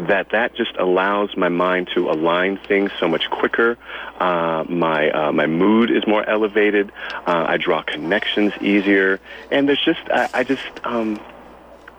[0.00, 3.76] that that just allows my mind to align things so much quicker.
[4.18, 6.92] Uh, my uh, my mood is more elevated.
[7.26, 11.20] Uh, I draw connections easier, and there's just I, I just um,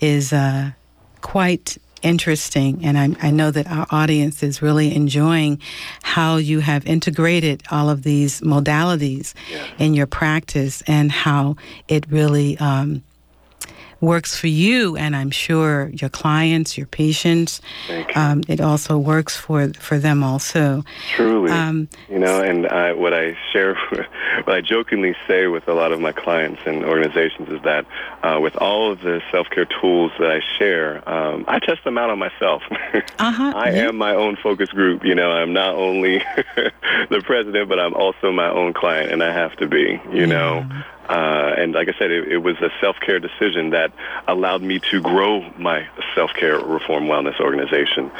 [0.00, 0.72] is uh,
[1.20, 5.60] quite interesting and I, I know that our audience is really enjoying
[6.02, 9.34] how you have integrated all of these modalities
[9.78, 11.56] in your practice and how
[11.88, 13.02] it really um,
[14.04, 17.60] works for you, and I'm sure your clients, your patients.
[17.88, 18.20] Thank you.
[18.20, 20.84] Um, it also works for for them also.
[21.14, 23.74] Truly, Um, you know, and I, what I share,
[24.44, 27.86] what I jokingly say with a lot of my clients and organizations is that
[28.22, 32.10] uh, with all of the self-care tools that I share, um, I test them out
[32.10, 32.62] on myself.
[33.18, 33.88] Uh-huh, I yeah.
[33.88, 35.04] am my own focus group.
[35.04, 36.18] You know, I'm not only
[37.10, 40.00] the president, but I'm also my own client, and I have to be.
[40.12, 40.66] You know.
[41.08, 43.92] Uh, and like I said, it, it was a self-care decision that
[44.26, 48.10] allowed me to grow my self-care reform wellness organization.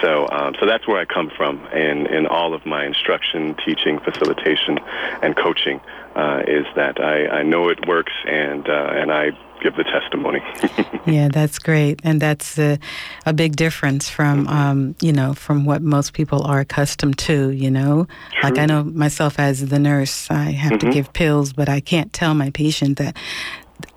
[0.00, 3.98] So, um, so that's where I come from in, in all of my instruction, teaching,
[4.00, 4.78] facilitation,
[5.22, 5.80] and coaching.
[6.14, 9.30] Uh, is that I, I know it works, and uh, and I
[9.62, 10.40] give the testimony.
[11.04, 12.78] Yeah, that's great, and that's a,
[13.26, 17.50] a big difference from um, you know from what most people are accustomed to.
[17.50, 18.06] You know,
[18.40, 22.12] like I know myself as the nurse, I have to give pills, but I can't
[22.12, 23.16] tell my patient that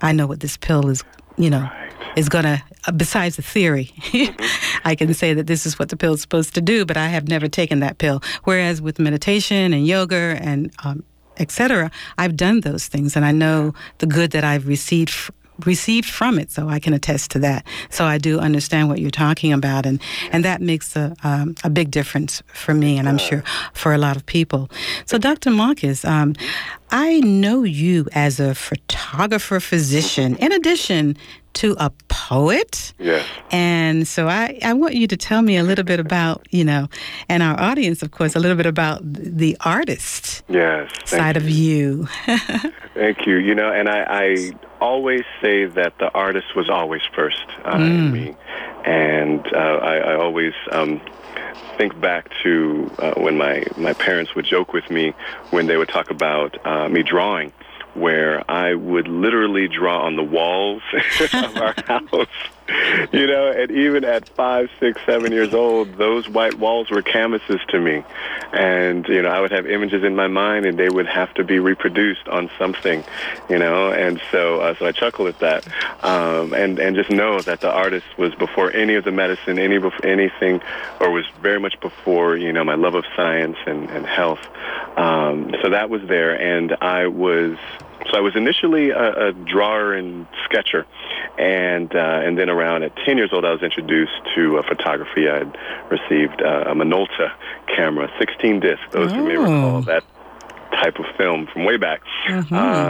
[0.02, 1.04] I know what this pill is.
[1.36, 1.70] You know,
[2.16, 2.60] is gonna.
[2.88, 3.92] Uh, besides the theory,
[4.84, 7.06] I can say that this is what the pill is supposed to do, but I
[7.06, 8.20] have never taken that pill.
[8.42, 11.04] Whereas with meditation and yoga and um,
[11.38, 15.10] etc., I've done those things, and I know the good that I've received.
[15.10, 15.30] F-
[15.64, 17.66] received from it so i can attest to that.
[17.90, 20.00] So i do understand what you're talking about and
[20.32, 23.42] and that makes a um, a big difference for me and i'm sure
[23.72, 24.68] for a lot of people.
[25.06, 26.34] So dr marcus um,
[26.90, 31.16] i know you as a photographer physician in addition
[31.52, 33.26] to a poet yes.
[33.50, 36.88] and so I, I want you to tell me a little bit about, you know,
[37.30, 40.90] and our audience, of course, a little bit about the artist Yes.
[41.04, 42.06] Side of you.
[42.94, 43.36] Thank you.
[43.36, 48.12] You know, and I, I always say that the artist was always first uh, in
[48.12, 48.36] me,
[48.84, 51.00] and uh, I, I always um,
[51.76, 55.14] think back to uh, when my my parents would joke with me
[55.50, 57.52] when they would talk about uh, me drawing.
[57.94, 60.82] Where I would literally draw on the walls
[61.32, 62.28] of our house,
[63.12, 67.60] you know, and even at five, six, seven years old, those white walls were canvases
[67.68, 68.02] to me,
[68.52, 71.44] and you know, I would have images in my mind, and they would have to
[71.44, 73.04] be reproduced on something,
[73.48, 75.64] you know, and so uh, so I chuckle at that,
[76.04, 79.78] um, and and just know that the artist was before any of the medicine, any
[80.02, 80.60] anything,
[81.00, 84.40] or was very much before you know my love of science and and health,
[84.96, 87.56] um, so that was there, and I was.
[88.10, 90.86] So I was initially a, a drawer and sketcher,
[91.38, 95.28] and uh, and then around at 10 years old, I was introduced to uh, photography.
[95.28, 95.58] I had
[95.90, 97.32] received uh, a Minolta
[97.74, 98.80] camera, 16 disc.
[98.92, 99.42] Those who may Oh.
[99.42, 100.04] recall that
[100.72, 102.00] type of film from way back,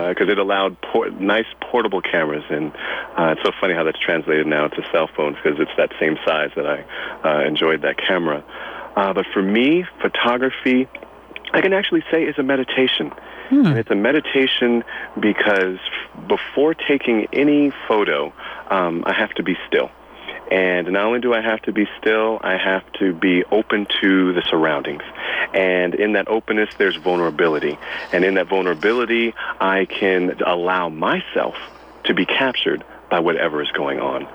[0.09, 2.73] because it allowed por- nice portable cameras, and
[3.17, 6.17] uh, it's so funny how that's translated now to cell phones because it's that same
[6.27, 6.85] size that I
[7.25, 8.43] uh, enjoyed that camera.
[8.97, 10.89] Uh, but for me, photography,
[11.53, 13.13] I can actually say is a meditation.
[13.69, 14.85] And it's a meditation
[15.19, 15.79] because
[16.27, 18.33] before taking any photo,
[18.71, 19.91] um, I have to be still.
[20.51, 24.33] And not only do I have to be still, I have to be open to
[24.33, 25.03] the surroundings.
[25.53, 27.79] And in that openness, there's vulnerability.
[28.13, 31.57] And in that vulnerability, I can allow myself
[32.05, 34.29] to be captured by whatever is going on.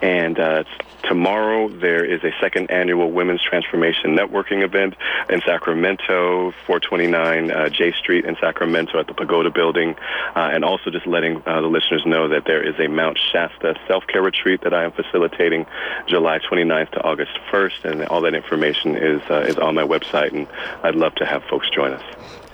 [0.01, 0.63] And uh,
[1.03, 4.95] tomorrow there is a second annual Women's Transformation Networking event
[5.29, 9.95] in Sacramento, 429 uh, J Street in Sacramento at the Pagoda Building.
[10.35, 13.75] Uh, and also just letting uh, the listeners know that there is a Mount Shasta
[13.87, 15.65] self-care retreat that I am facilitating
[16.07, 17.85] July 29th to August 1st.
[17.85, 20.33] And all that information is, uh, is on my website.
[20.33, 20.47] And
[20.83, 22.03] I'd love to have folks join us.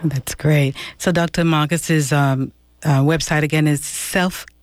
[0.04, 0.76] That's great.
[0.98, 1.44] So Dr.
[1.44, 2.52] Marcus's um,
[2.84, 3.84] uh, website again is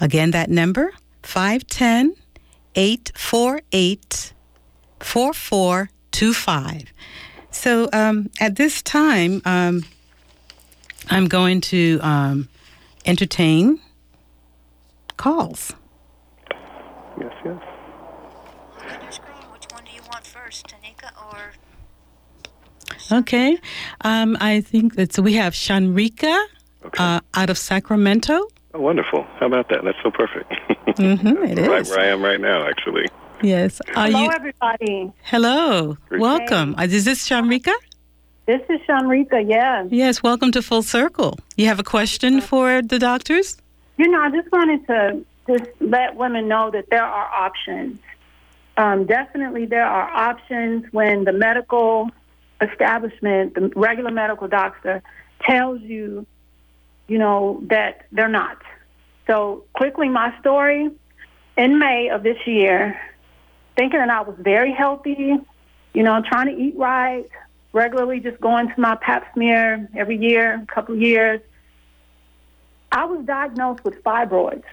[0.01, 0.91] Again, that number,
[5.03, 6.87] 510-848-4425.
[7.51, 9.83] So um, at this time, um,
[11.09, 12.49] I'm going to um,
[13.05, 13.79] entertain
[15.17, 15.73] calls.
[17.19, 17.61] Yes, yes.
[18.89, 19.35] on your screen.
[19.51, 21.53] Which one do you want first, Tanika or?
[23.19, 23.57] Okay.
[24.01, 26.45] Um, I think that so we have Shanrika
[26.85, 27.01] Okay.
[27.01, 28.41] uh, out of Sacramento.
[28.73, 29.25] oh, wonderful.
[29.39, 29.83] How about that?
[29.83, 30.51] That's so perfect.
[30.93, 31.25] Mhm,
[31.57, 31.89] it right is.
[31.89, 33.05] where I am right now, actually.
[33.43, 33.81] Yes.
[33.95, 34.31] Are Hello, you?
[34.31, 35.11] everybody.
[35.23, 35.97] Hello.
[36.07, 36.21] Great.
[36.21, 36.75] Welcome.
[36.79, 37.73] Is this Shanrika?
[38.45, 39.43] This is Shanrika.
[39.45, 39.87] yes.
[39.91, 40.23] Yes.
[40.23, 41.37] Welcome to Full Circle.
[41.57, 43.57] You have a question for the doctors?
[43.97, 47.99] You know, I just wanted to just let women know that there are options.
[48.77, 52.09] Um, definitely, there are options when the medical
[52.61, 55.03] establishment, the regular medical doctor,
[55.41, 56.25] tells you,
[57.09, 58.57] you know, that they're not.
[59.27, 60.89] So, quickly, my story
[61.57, 62.97] in May of this year,
[63.75, 65.35] thinking that I was very healthy,
[65.93, 67.29] you know, trying to eat right,
[67.71, 71.41] regularly just going to my pap smear every year, a couple of years.
[72.91, 74.63] I was diagnosed with fibroids.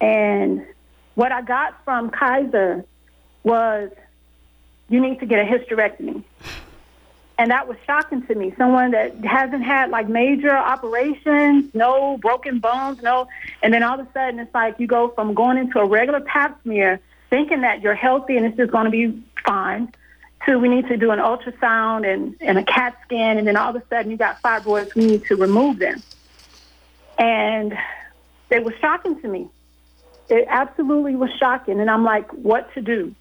[0.00, 0.66] And
[1.14, 2.84] what I got from Kaiser
[3.42, 3.90] was
[4.88, 6.22] you need to get a hysterectomy.
[7.38, 8.52] And that was shocking to me.
[8.58, 13.28] Someone that hasn't had like major operations, no broken bones, no.
[13.62, 16.20] And then all of a sudden, it's like you go from going into a regular
[16.20, 17.00] pap smear,
[17.30, 19.92] thinking that you're healthy and it's just going to be fine,
[20.46, 23.38] to we need to do an ultrasound and, and a CAT scan.
[23.38, 26.02] And then all of a sudden, you got fibroids, we need to remove them.
[27.18, 27.76] And
[28.50, 29.48] it was shocking to me.
[30.28, 31.80] It absolutely was shocking.
[31.80, 33.14] And I'm like, what to do?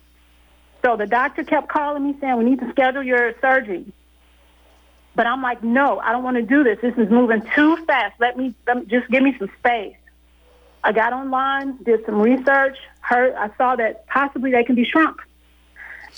[0.85, 3.85] So the doctor kept calling me saying, we need to schedule your surgery.
[5.15, 6.77] But I'm like, no, I don't want to do this.
[6.81, 8.19] This is moving too fast.
[8.19, 9.95] Let me, let me just give me some space.
[10.87, 15.19] I got online, did some research, heard, I saw that possibly they can be shrunk.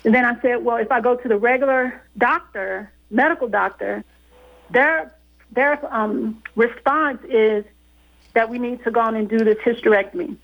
[0.05, 4.03] And then I said, well, if I go to the regular doctor, medical doctor,
[4.69, 5.11] their
[5.51, 7.65] their um, response is
[8.33, 10.37] that we need to go on and do this hysterectomy.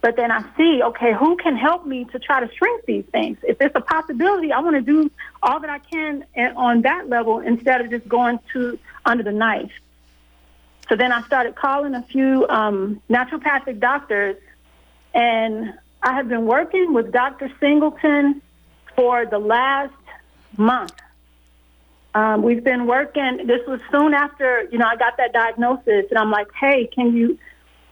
[0.00, 3.36] But then I see, okay, who can help me to try to shrink these things?
[3.42, 5.10] If it's a possibility, I want to do
[5.42, 6.24] all that I can
[6.56, 9.72] on that level instead of just going to under the knife.
[10.88, 14.36] So then I started calling a few um, naturopathic doctors,
[15.14, 17.50] and I have been working with Dr.
[17.60, 18.40] Singleton
[18.96, 19.92] for the last
[20.56, 20.94] month.
[22.14, 23.46] Um, we've been working.
[23.46, 27.14] This was soon after you know I got that diagnosis, and I'm like, hey, can
[27.14, 27.38] you,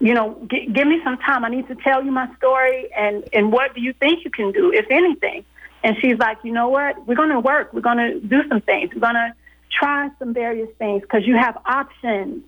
[0.01, 1.44] you know, g- give me some time.
[1.44, 4.53] I need to tell you my story, and and what do you think you can
[4.53, 5.44] do, if anything?
[5.84, 7.07] And she's like, you know what?
[7.07, 7.72] We're going to work.
[7.74, 8.92] We're going to do some things.
[8.94, 9.34] We're going to
[9.70, 12.42] try some various things because you have options.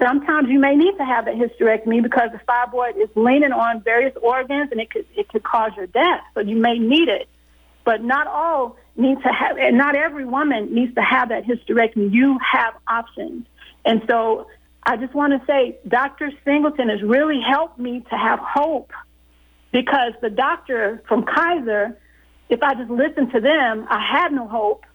[0.00, 4.14] Sometimes you may need to have a hysterectomy because the fibroid is leaning on various
[4.22, 6.20] organs and it could it could cause your death.
[6.34, 7.28] So you may need it,
[7.84, 12.12] but not all need to have, and not every woman needs to have that hysterectomy.
[12.12, 13.46] You have options,
[13.84, 14.46] and so
[14.84, 16.30] I just want to say, Dr.
[16.44, 18.92] Singleton has really helped me to have hope
[19.72, 21.98] because the doctor from Kaiser,
[22.48, 24.86] if I just listened to them, I had no hope,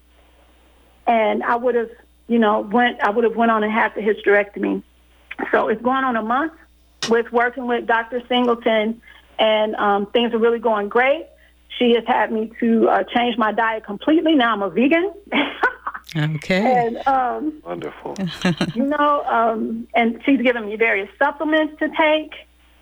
[1.05, 1.91] and I would have,
[2.27, 4.81] you know, went I would have went on and had the hysterectomy.
[5.51, 6.53] So it's going on a month
[7.09, 8.21] with working with Dr.
[8.27, 9.01] Singleton,
[9.39, 11.27] and um, things are really going great.
[11.79, 14.35] She has had me to uh, change my diet completely.
[14.35, 15.13] Now I'm a vegan.
[16.15, 16.61] Okay.
[16.61, 18.15] and um, Wonderful.
[18.75, 22.33] you know, um, and she's given me various supplements to take,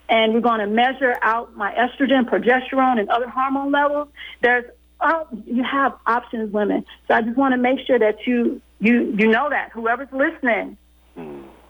[0.10, 4.10] and we're going to measure out my estrogen, progesterone, and other hormone levels.
[4.42, 4.66] There's
[5.00, 6.86] uh, you have options, women.
[7.08, 10.78] So I just want to make sure that you you you know that whoever's listening,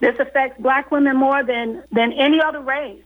[0.02, 3.02] this affects Black women more than than any other race.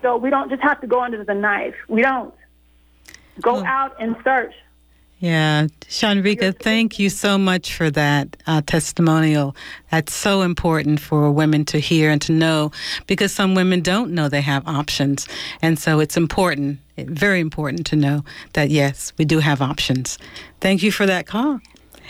[0.00, 1.74] So we don't just have to go under the knife.
[1.88, 2.34] We don't
[3.40, 4.54] go out and search.
[5.20, 9.54] Yeah, Shanrika, thank you so much for that uh, testimonial.
[9.92, 12.72] That's so important for women to hear and to know
[13.06, 15.28] because some women don't know they have options.
[15.62, 18.24] And so it's important, very important to know
[18.54, 20.18] that, yes, we do have options.
[20.60, 21.60] Thank you for that call.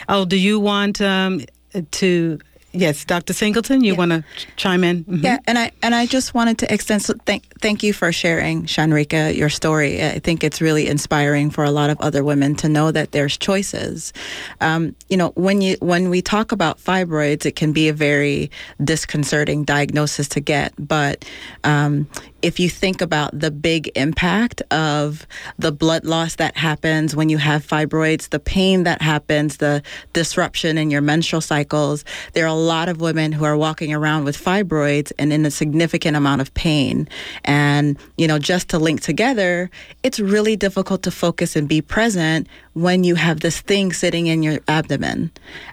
[0.09, 1.43] Oh, do you want um,
[1.91, 2.39] to?
[2.75, 3.33] Yes, Dr.
[3.35, 5.05] Singleton, you want to ch- chime in?
[5.05, 5.23] Mhm.
[5.23, 8.65] Yeah, and I and I just wanted to extend so thank thank you for sharing,
[8.65, 10.03] Shanrika, your story.
[10.03, 13.37] I think it's really inspiring for a lot of other women to know that there's
[13.37, 14.13] choices.
[14.61, 18.51] Um, you know, when you when we talk about fibroids, it can be a very
[18.83, 21.25] disconcerting diagnosis to get, but
[21.65, 22.09] um,
[22.43, 25.27] if you think about the big impact of
[25.59, 29.83] the blood loss that happens when you have fibroids, the pain that happens, the
[30.13, 34.25] disruption in your menstrual cycles, there are a lot of women who are walking around
[34.25, 37.09] with fibroids and in a significant amount of pain.
[37.45, 39.71] And, you know, just to link together,
[40.03, 44.43] it's really difficult to focus and be present when you have this thing sitting in
[44.43, 45.31] your abdomen.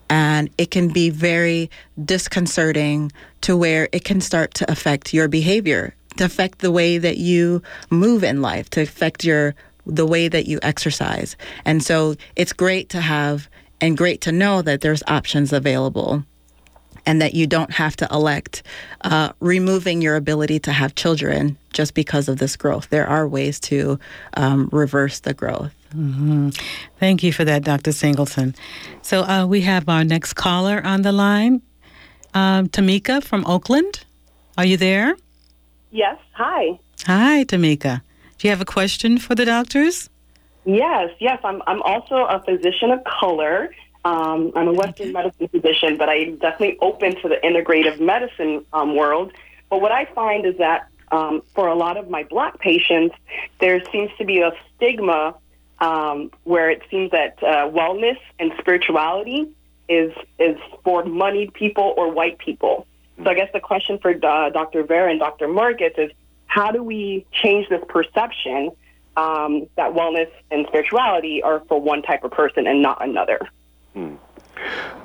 [0.10, 1.72] And it can be very
[2.04, 3.12] disconcerting
[3.42, 7.62] to where it can start to affect your behavior to affect the way that you
[7.90, 9.56] move in life, to affect your
[9.86, 11.36] the way that you exercise.
[11.66, 13.50] And so it's great to have
[13.82, 16.24] and great to know that there's options available
[17.06, 18.62] and that you don't have to elect
[19.02, 22.90] uh, removing your ability to have children just because of this growth.
[22.90, 23.98] There are ways to
[24.36, 25.74] um, reverse the growth.
[25.94, 26.50] hmm
[27.00, 27.94] Thank you for that, Dr.
[27.94, 28.54] Singleton.
[29.02, 31.62] So uh, we have our next caller on the line,
[32.34, 34.04] um, Tamika from Oakland.
[34.58, 35.16] Are you there?
[35.92, 36.18] Yes.
[36.34, 36.80] Hi.
[37.06, 38.02] Hi, Tamika.
[38.38, 40.10] Do you have a question for the doctors?
[40.66, 41.12] Yes.
[41.20, 41.40] Yes.
[41.44, 41.62] I'm.
[41.68, 43.74] I'm also a physician of color.
[44.06, 48.96] Um, I'm a Western medicine physician, but I'm definitely open to the integrative medicine um,
[48.96, 49.34] world.
[49.70, 53.16] But what I find is that um, for a lot of my black patients,
[53.60, 55.36] there seems to be a stigma
[55.80, 59.50] um, where it seems that uh, wellness and spirituality
[59.88, 62.86] is is for moneyed people or white people.
[63.24, 64.84] So I guess the question for uh, Dr.
[64.84, 65.48] Vera and Dr.
[65.48, 66.12] Marcus is
[66.48, 68.72] how do we change this perception
[69.18, 73.40] um, that wellness and spirituality are for one type of person and not another?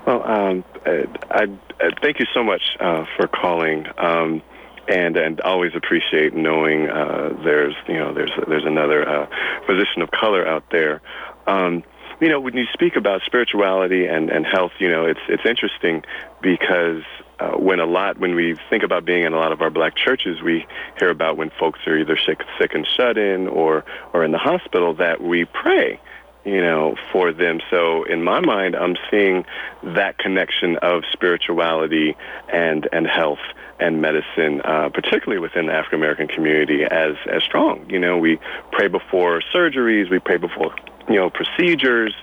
[0.07, 1.43] Well, um, I, I,
[1.81, 4.43] I thank you so much uh, for calling, um,
[4.89, 9.27] and and always appreciate knowing uh, there's you know there's there's another uh,
[9.67, 11.01] physician of color out there.
[11.47, 11.83] Um,
[12.25, 16.03] you know, when you speak about spirituality and, and health, you know, it's it's interesting
[16.41, 17.03] because
[17.39, 19.95] uh, when a lot when we think about being in a lot of our black
[19.95, 20.66] churches, we
[20.99, 24.39] hear about when folks are either sick, sick and shut in or or in the
[24.39, 26.01] hospital that we pray
[26.47, 27.59] you know, for them.
[27.70, 29.45] So in my mind, I'm seeing
[29.83, 32.16] that connection of spirituality
[32.51, 33.45] and and health
[33.81, 37.85] and medicine, uh, particularly within the African American community, as as strong.
[37.91, 38.39] You know, we
[38.72, 40.75] pray before surgeries, we pray before
[41.09, 42.14] you know procedures,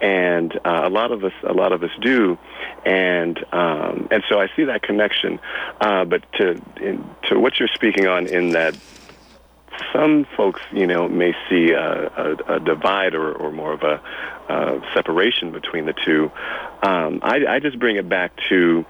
[0.00, 2.38] and uh, a lot of us a lot of us do,
[2.84, 5.38] and um, and so I see that connection.
[5.80, 8.76] Uh, but to in, to what you're speaking on in that
[9.92, 14.00] some folks, you know, may see a, a, a divide or, or more of a
[14.48, 16.30] uh, separation between the two.
[16.82, 18.84] Um, I, I just bring it back to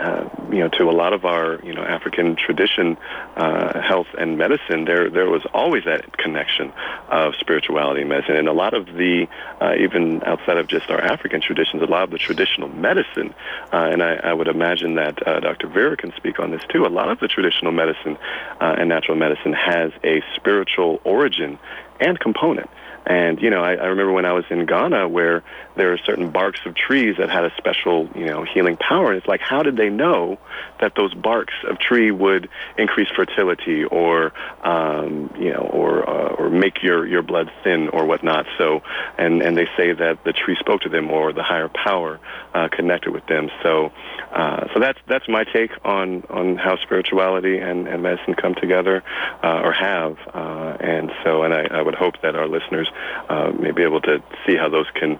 [0.00, 2.96] uh, you know, to a lot of our, you know, African tradition,
[3.36, 6.72] uh, health and medicine, there there was always that connection
[7.10, 9.28] of spirituality and medicine, and a lot of the,
[9.60, 13.34] uh, even outside of just our African traditions, a lot of the traditional medicine,
[13.72, 15.68] uh, and I, I would imagine that uh, Dr.
[15.68, 16.86] Vera can speak on this too.
[16.86, 18.16] A lot of the traditional medicine
[18.60, 21.58] uh, and natural medicine has a spiritual origin
[22.00, 22.70] and component.
[23.06, 25.42] And you know, I, I remember when I was in Ghana, where
[25.80, 29.08] there are certain barks of trees that had a special, you know, healing power.
[29.08, 30.38] And it's like, how did they know
[30.78, 36.50] that those barks of tree would increase fertility, or um, you know, or uh, or
[36.50, 38.44] make your your blood thin, or whatnot?
[38.58, 38.82] So,
[39.16, 42.20] and and they say that the tree spoke to them, or the higher power
[42.52, 43.48] uh, connected with them.
[43.62, 43.90] So,
[44.32, 49.02] uh, so that's that's my take on on how spirituality and, and medicine come together,
[49.42, 50.18] uh, or have.
[50.34, 52.88] Uh, and so, and I, I would hope that our listeners
[53.30, 55.18] uh, may be able to see how those can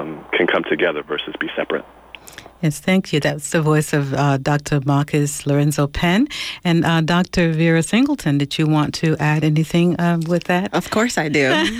[0.00, 1.84] um, can come together versus be separate.
[2.62, 3.20] Yes, thank you.
[3.20, 4.80] That's the voice of uh, Dr.
[4.84, 6.28] Marcus Lorenzo Penn.
[6.62, 7.52] And uh, Dr.
[7.52, 10.74] Vera Singleton, did you want to add anything uh, with that?
[10.74, 11.40] Of course I do.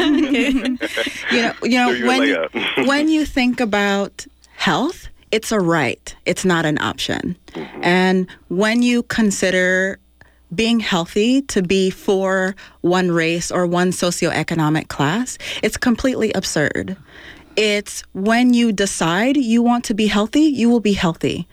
[1.30, 2.46] you know, you know when
[2.86, 6.14] when you think about health, it's a right.
[6.24, 7.36] It's not an option.
[7.82, 9.98] And when you consider
[10.54, 16.96] being healthy to be for one race or one socioeconomic class, it's completely absurd.
[17.60, 21.46] It's when you decide you want to be healthy, you will be healthy.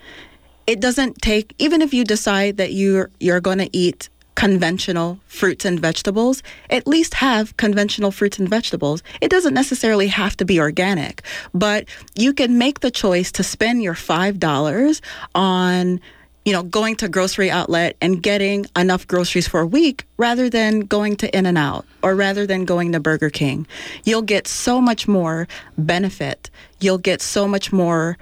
[0.65, 5.65] It doesn't take even if you decide that you're you're going to eat conventional fruits
[5.65, 9.03] and vegetables, at least have conventional fruits and vegetables.
[9.19, 13.83] It doesn't necessarily have to be organic, but you can make the choice to spend
[13.83, 15.01] your $5
[15.35, 15.99] on
[16.47, 20.79] you know, going to grocery outlet and getting enough groceries for a week rather than
[20.79, 23.67] going to In-N-Out or rather than going to Burger King.
[24.05, 25.45] You'll get so much more
[25.77, 26.49] benefit.
[26.79, 28.17] You'll get so much more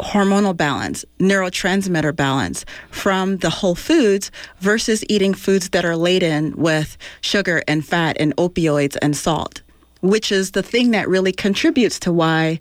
[0.00, 6.96] hormonal balance, neurotransmitter balance from the whole foods versus eating foods that are laden with
[7.20, 9.60] sugar and fat and opioids and salt,
[10.00, 12.58] which is the thing that really contributes to why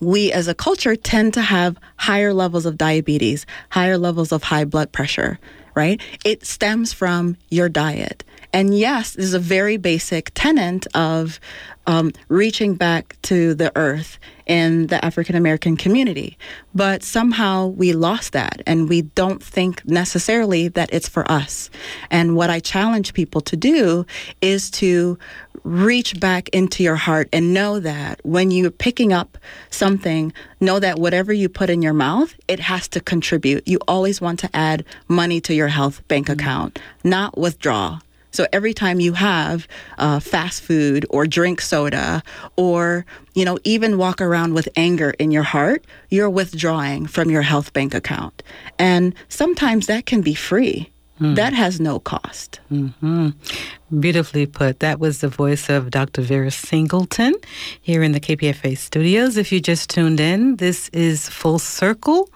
[0.00, 4.64] we as a culture tend to have higher levels of diabetes, higher levels of high
[4.64, 5.38] blood pressure,
[5.74, 6.00] right?
[6.24, 8.24] It stems from your diet.
[8.52, 11.38] And yes, this is a very basic tenet of
[11.86, 16.36] um, reaching back to the earth in the African American community.
[16.74, 21.70] But somehow we lost that and we don't think necessarily that it's for us.
[22.10, 24.06] And what I challenge people to do
[24.40, 25.18] is to
[25.64, 29.36] reach back into your heart and know that when you're picking up
[29.70, 33.66] something, know that whatever you put in your mouth, it has to contribute.
[33.68, 38.00] You always want to add money to your health bank account, not withdraw.
[38.38, 39.66] So every time you have
[39.98, 42.22] uh, fast food or drink soda
[42.54, 47.42] or, you know, even walk around with anger in your heart, you're withdrawing from your
[47.42, 48.44] health bank account.
[48.78, 50.88] And sometimes that can be free.
[51.20, 52.60] That has no cost.
[52.68, 53.30] hmm
[54.00, 54.80] Beautifully put.
[54.80, 56.20] That was the voice of Dr.
[56.22, 57.34] Vera Singleton
[57.80, 59.36] here in the KPFA studios.
[59.36, 62.28] If you just tuned in, this is Full Circle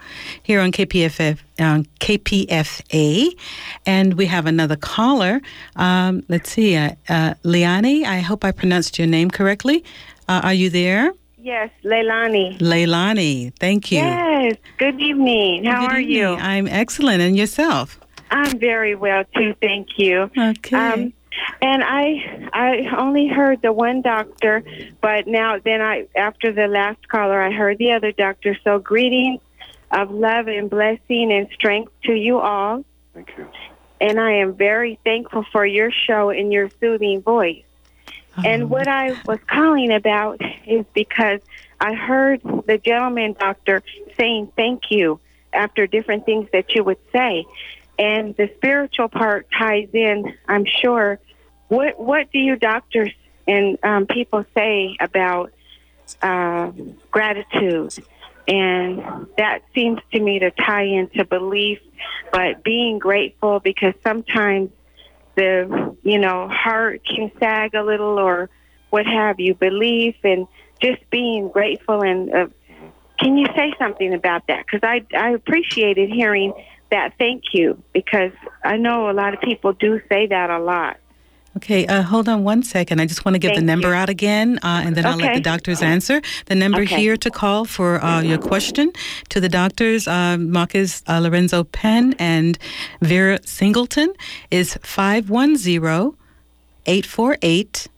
[0.43, 3.39] here on KPFF, on KPFA.
[3.87, 5.41] And we have another caller.
[5.76, 9.85] Um, let's see, uh, uh, Liani, I hope I pronounced your name correctly.
[10.28, 11.12] Uh, are you there?
[11.39, 12.57] Yes, Leilani.
[12.59, 13.99] Leilani, thank you.
[13.99, 14.57] Yes.
[14.78, 15.64] Good evening.
[15.64, 16.28] How Good are you?
[16.37, 17.20] I'm excellent.
[17.20, 17.99] And yourself?
[18.33, 19.55] I'm very well too.
[19.61, 20.30] Thank you.
[20.37, 20.76] Okay.
[20.76, 21.12] Um,
[21.61, 24.62] and I I only heard the one doctor,
[25.01, 28.57] but now then I after the last caller I heard the other doctor.
[28.64, 29.41] So greetings
[29.91, 32.85] of love and blessing and strength to you all.
[33.14, 33.47] Thank you.
[34.01, 37.62] And I am very thankful for your show and your soothing voice.
[38.45, 41.41] And what I was calling about is because
[41.78, 43.83] I heard the gentleman doctor
[44.16, 45.20] saying thank you
[45.53, 47.45] after different things that you would say.
[48.03, 51.21] And the spiritual part ties in, I'm sure.
[51.69, 53.13] What what do you doctors
[53.47, 55.53] and um, people say about
[56.21, 56.73] uh,
[57.13, 57.95] gratitude?
[58.49, 61.79] And that seems to me to tie into belief,
[62.33, 64.71] but being grateful because sometimes
[65.37, 68.51] the you know heart can sag a little or
[68.91, 70.49] what have you belief and
[70.83, 72.47] just being grateful and uh,
[73.19, 76.53] can you say something about that because I, I appreciated hearing
[76.93, 78.32] that thank you because
[78.64, 80.97] i know a lot of people do say that a lot
[81.55, 82.99] Okay, uh, hold on one second.
[82.99, 84.01] I just want to give the number you.
[84.01, 86.22] out again, uh, and then I'll let the doctors answer.
[86.47, 86.97] The number Okay.
[86.97, 88.90] here to call for uh, your question
[89.28, 92.57] to the doctors, uh, Marcus uh, Lorenzo Penn and
[93.03, 94.14] Vera Singleton,
[94.51, 96.16] is 510
[96.86, 97.88] 848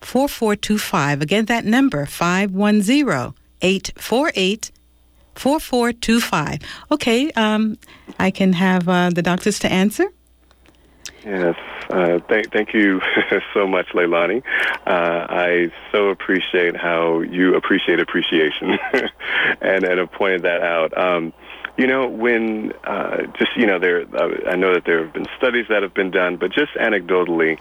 [0.00, 1.22] 4425.
[1.22, 4.72] Again, that number, 510 848
[5.38, 6.60] 4425.
[6.92, 7.78] Okay, um,
[8.18, 10.06] I can have uh, the doctors to answer.
[11.24, 11.56] Yes.
[11.88, 13.00] Uh, thank, thank you
[13.54, 14.42] so much, Leilani.
[14.86, 18.78] Uh, I so appreciate how you appreciate appreciation
[19.60, 20.96] and, and have pointed that out.
[20.96, 21.32] Um,
[21.76, 25.26] you know, when uh, just, you know, there, uh, I know that there have been
[25.36, 27.58] studies that have been done, but just anecdotally,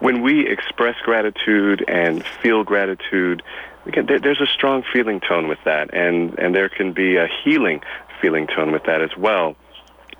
[0.00, 3.42] when we express gratitude and feel gratitude,
[3.90, 7.28] can, there, there's a strong feeling tone with that, and and there can be a
[7.42, 7.82] healing
[8.20, 9.56] feeling tone with that as well.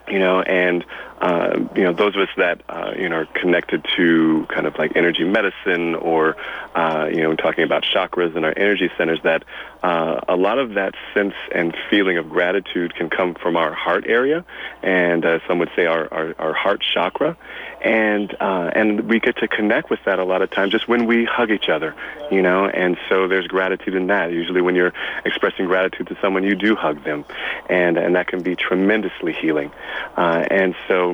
[0.09, 0.85] You know, and
[1.23, 4.77] uh, you know those of us that uh, you know are connected to kind of
[4.77, 6.37] like energy medicine or
[6.75, 9.45] uh, you know talking about chakras and our energy centers that
[9.85, 14.05] uh, a lot of that sense and feeling of gratitude can come from our heart
[14.07, 14.45] area
[14.83, 17.37] and uh, some would say our, our, our heart chakra.
[17.81, 21.07] And uh, and we get to connect with that a lot of times just when
[21.07, 21.97] we hug each other
[22.31, 24.33] you know and so there's gratitude in that.
[24.33, 24.93] Usually when you're
[25.25, 27.25] expressing gratitude to someone you do hug them.
[27.69, 29.71] And and that can be tremendously healing.
[30.17, 31.12] And so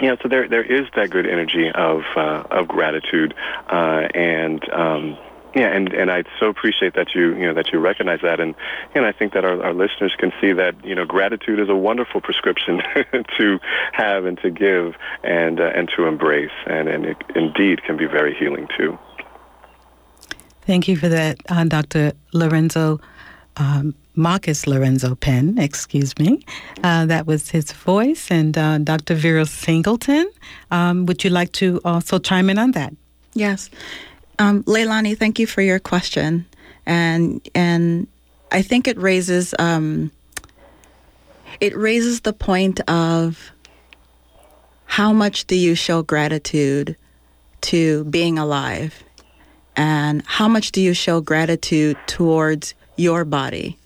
[0.00, 3.34] yeah, so there there is that good energy of uh, of gratitude,
[3.68, 5.18] uh, and um,
[5.54, 8.54] yeah, and and I so appreciate that you you know that you recognize that, and
[8.94, 11.74] and I think that our, our listeners can see that you know gratitude is a
[11.74, 12.80] wonderful prescription
[13.38, 13.58] to
[13.92, 14.94] have and to give
[15.24, 18.98] and uh, and to embrace, and and it indeed can be very healing too.
[20.62, 22.12] Thank you for that, uh, Dr.
[22.32, 23.00] Lorenzo.
[23.56, 26.44] Um, Marcus Lorenzo Penn, excuse me.
[26.82, 28.30] Uh, that was his voice.
[28.30, 29.14] And uh, Dr.
[29.14, 30.28] Vera Singleton,
[30.70, 32.92] um, would you like to also chime in on that?
[33.34, 33.70] Yes.
[34.40, 36.46] Um, Leilani, thank you for your question.
[36.84, 38.08] And, and
[38.50, 40.10] I think it raises, um,
[41.60, 43.52] it raises the point of
[44.86, 46.96] how much do you show gratitude
[47.60, 49.04] to being alive?
[49.76, 53.78] And how much do you show gratitude towards your body?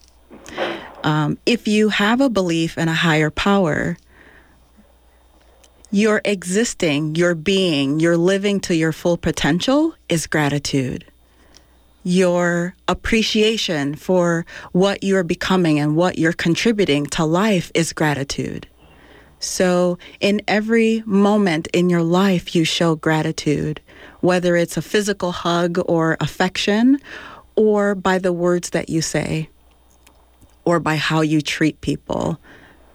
[1.03, 3.97] Um, if you have a belief in a higher power,
[5.91, 11.05] your existing, your being, your living to your full potential is gratitude.
[12.05, 18.67] Your appreciation for what you're becoming and what you're contributing to life is gratitude.
[19.39, 23.81] So, in every moment in your life, you show gratitude,
[24.21, 26.99] whether it's a physical hug or affection,
[27.57, 29.49] or by the words that you say
[30.65, 32.39] or by how you treat people.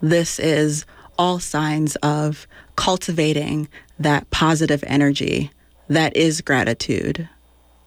[0.02, 0.86] This is
[1.18, 3.68] all signs of cultivating
[4.00, 5.52] that positive energy
[5.88, 7.28] that is gratitude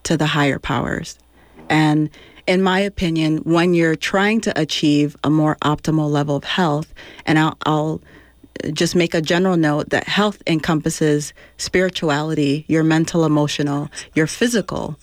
[0.03, 1.19] to the higher powers.
[1.69, 2.11] And
[2.47, 6.93] in my opinion, when you're trying to achieve a more optimal level of health,
[7.27, 8.01] and I'll, I'll
[8.73, 14.99] just make a general note that health encompasses spirituality, your mental, emotional, your physical.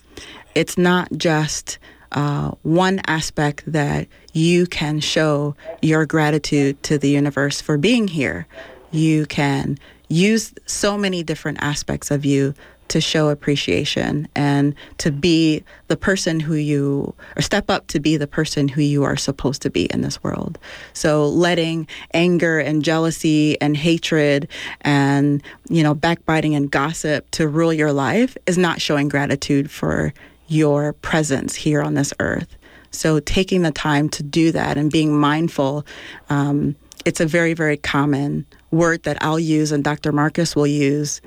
[0.56, 1.78] It's not just
[2.12, 8.48] uh, one aspect that you can show your gratitude to the universe for being here.
[8.92, 9.78] You can
[10.08, 12.54] use so many different aspects of you
[12.90, 18.18] to show appreciation and to be the person who you or step up to be
[18.18, 20.58] the person who you are supposed to be in this world.
[20.94, 24.48] So letting anger and jealousy and hatred
[24.82, 30.14] and you know backbiting and gossip to rule your life is not showing gratitude for
[30.48, 32.56] your presence here on this earth.
[32.92, 35.86] So taking the time to do that and being mindful,
[36.30, 36.76] um,
[37.06, 40.12] it's a very, very common word that I'll use and Dr.
[40.12, 41.22] Marcus will use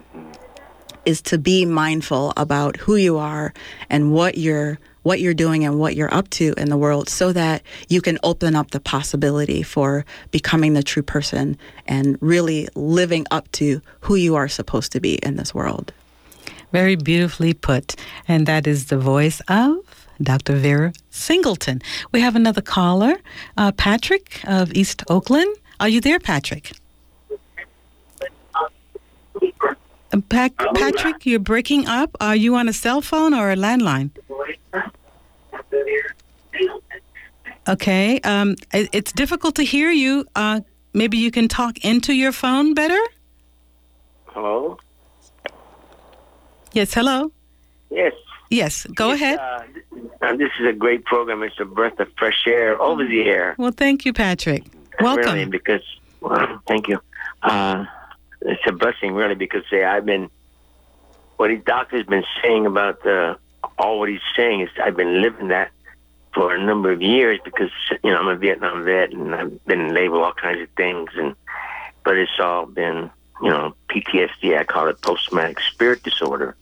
[1.06, 3.54] is to be mindful about who you are
[3.88, 7.32] and what you're what you're doing and what you're up to in the world so
[7.32, 11.56] that you can open up the possibility for becoming the true person
[11.86, 15.94] and really living up to who you are supposed to be in this world.
[16.72, 17.96] Very beautifully put.
[18.28, 19.76] And that is the voice of
[20.22, 20.54] Dr.
[20.56, 21.80] Vera Singleton.
[22.12, 23.14] We have another caller,
[23.56, 25.54] uh, Patrick of East Oakland.
[25.80, 26.72] Are you there, Patrick?
[30.12, 32.16] Uh, Pat- Patrick, you're breaking up.
[32.20, 34.10] Are you on a cell phone or a landline?
[37.68, 38.20] Okay.
[38.20, 40.26] Um, it- it's difficult to hear you.
[40.34, 40.60] Uh,
[40.92, 43.00] maybe you can talk into your phone better?
[44.26, 44.78] Hello?
[46.72, 47.32] Yes, hello?
[47.90, 48.12] Yes.
[48.50, 49.38] Yes, go ahead.
[49.38, 49.62] Uh,
[50.22, 51.42] uh, this is a great program.
[51.42, 53.54] It's a breath of fresh air over the air.
[53.58, 54.64] Well, thank you, Patrick.
[55.00, 55.34] Welcome.
[55.34, 55.82] Really, because,
[56.20, 57.00] well, thank you.
[57.42, 57.84] Uh,
[58.42, 60.30] it's a blessing, really, because say, I've been,
[61.36, 63.36] what the doctor's been saying about the,
[63.78, 65.70] all what he's saying is I've been living that
[66.34, 67.70] for a number of years because,
[68.02, 71.10] you know, I'm a Vietnam vet and I've been labeled all kinds of things.
[71.16, 71.34] and
[72.04, 73.10] But it's all been,
[73.42, 74.58] you know, PTSD.
[74.58, 76.56] I call it post-traumatic spirit disorder.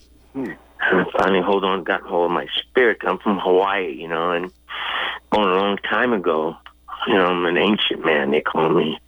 [0.81, 2.99] And I finally hold on, got hold of my spirit.
[3.03, 4.53] I'm from Hawaii, you know, and
[5.31, 6.57] born a long time ago.
[7.07, 8.31] You know, I'm an ancient man.
[8.31, 8.99] They call me.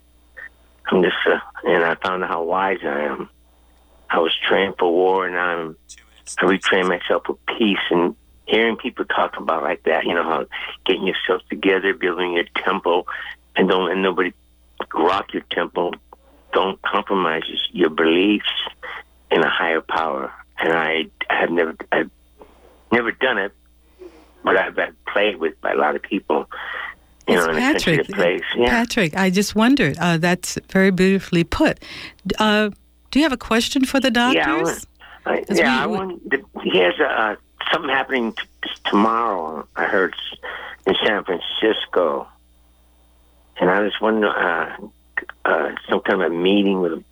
[0.87, 3.29] I'm just, uh, and I found out how wise I am.
[4.09, 5.77] I was trained for war, and I'm.
[6.39, 7.79] I retrained myself for peace.
[7.89, 8.15] And
[8.45, 10.45] hearing people talk about like that, you know, how
[10.85, 13.07] getting yourself together, building your temple,
[13.55, 14.33] and don't let nobody
[14.93, 15.93] rock your temple.
[16.53, 18.49] Don't compromise your beliefs
[19.31, 20.31] in a higher power
[20.61, 22.11] and I have never I've
[22.91, 23.51] never done it,
[24.43, 26.49] but I've been played with by a lot of people.
[27.27, 28.07] You It's know, in a Patrick.
[28.09, 28.43] place.
[28.55, 28.69] Yeah.
[28.69, 29.97] Patrick, I just wondered.
[29.99, 31.79] Uh, that's very beautifully put.
[32.39, 32.69] Uh,
[33.11, 34.37] do you have a question for the doctors?
[34.37, 34.53] Yeah,
[35.25, 35.83] I want, I, yeah.
[35.83, 36.29] I want.
[36.29, 37.35] The, here's a, uh,
[37.71, 39.67] something happening t- tomorrow.
[39.75, 40.15] I heard
[40.87, 42.27] in San Francisco,
[43.59, 44.33] and I was wondering
[45.45, 46.93] uh, some kind of a meeting with.
[46.93, 47.05] him.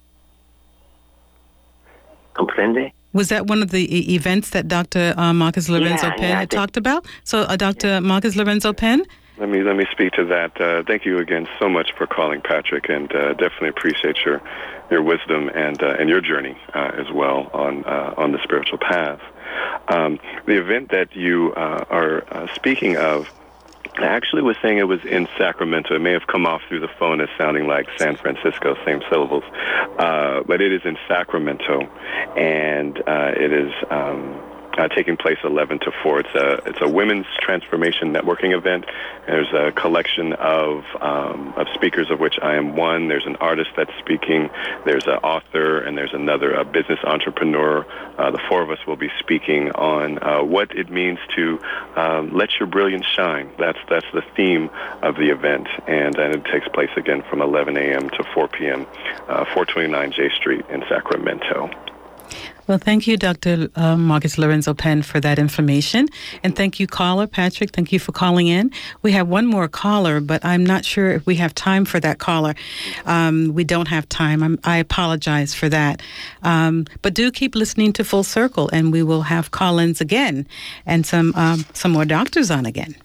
[2.35, 2.91] Comprende?
[3.11, 5.13] Was that one of the e- events that Dr.
[5.17, 7.05] Uh, Marcus Lorenzo Yeah, Penn yeah, had talked about?
[7.23, 8.01] So, uh, Dr.
[8.01, 9.03] Marcus Lorenzo Penn?
[9.39, 10.59] Let me let me speak to that.
[10.59, 14.41] Uh, thank you again so much for calling, Patrick, and uh, definitely appreciate your
[14.91, 18.77] your wisdom and uh, and your journey uh, as well on uh, on the spiritual
[18.79, 19.21] path.
[19.87, 23.29] Um, the event that you uh, are uh, speaking of.
[23.97, 25.95] I actually was saying it was in Sacramento.
[25.95, 29.43] It may have come off through the phone as sounding like San Francisco, same syllables,
[29.97, 31.81] uh, but it is in Sacramento,
[32.37, 34.39] and uh, it is um,
[34.79, 36.19] uh, taking place 11 to 4.
[36.21, 38.85] It's a it's a women's transformation networking event.
[39.27, 43.09] There's a collection of um, of speakers, of which I am one.
[43.09, 44.49] There's an artist that's speaking.
[44.85, 47.85] There's an author, and there's another a business entrepreneur.
[48.17, 51.59] Uh, the four of us will be speaking on uh, what it means to
[51.95, 53.51] um, let your brilliance shine.
[53.57, 54.69] That's that's the theme
[55.01, 58.09] of the event, and, and it takes place again from 11 a.m.
[58.11, 58.87] to 4 p.m.
[59.27, 61.69] Uh, 429 J Street in Sacramento.
[62.69, 63.67] Well, thank you, Dr.
[63.75, 66.07] Uh, Marcus Lorenzo Penn, for that information.
[66.43, 67.71] And thank you, caller Patrick.
[67.71, 68.71] Thank you for calling in.
[69.01, 72.19] We have one more caller, but I'm not sure if we have time for that
[72.19, 72.53] caller.
[73.07, 74.43] Um, we don't have time.
[74.43, 76.03] I'm, I apologize for that.
[76.43, 80.47] Um, but do keep listening to Full Circle, and we will have call-ins again
[80.85, 82.95] and some um, some more doctors on again.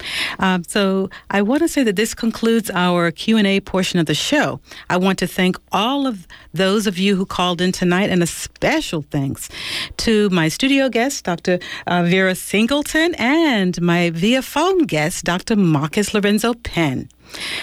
[0.40, 4.60] Um, so I want to say that this concludes our Q&A portion of the show.
[4.90, 8.26] I want to thank all of those of you who called in tonight, and a
[8.26, 9.48] special thanks
[9.98, 11.58] to my studio guest, Dr.
[11.86, 15.56] Uh, Vera Singleton, and my via phone guest, Dr.
[15.56, 17.08] Marcus Lorenzo Penn.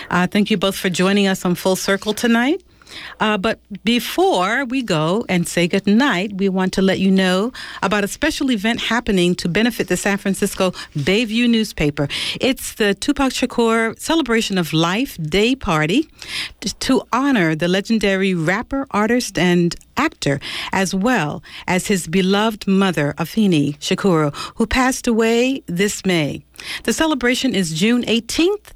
[0.09, 2.61] Uh, thank you both for joining us on Full Circle tonight.
[3.19, 7.51] Uh, but before we go and say good night, we want to let you know
[7.81, 12.07] about a special event happening to benefit the San Francisco Bayview newspaper.
[12.39, 16.09] It's the Tupac Shakur Celebration of Life Day Party
[16.79, 20.39] to honor the legendary rapper, artist, and actor,
[20.71, 26.43] as well as his beloved mother, Afeni Shakur, who passed away this May.
[26.83, 28.71] The celebration is June 18th,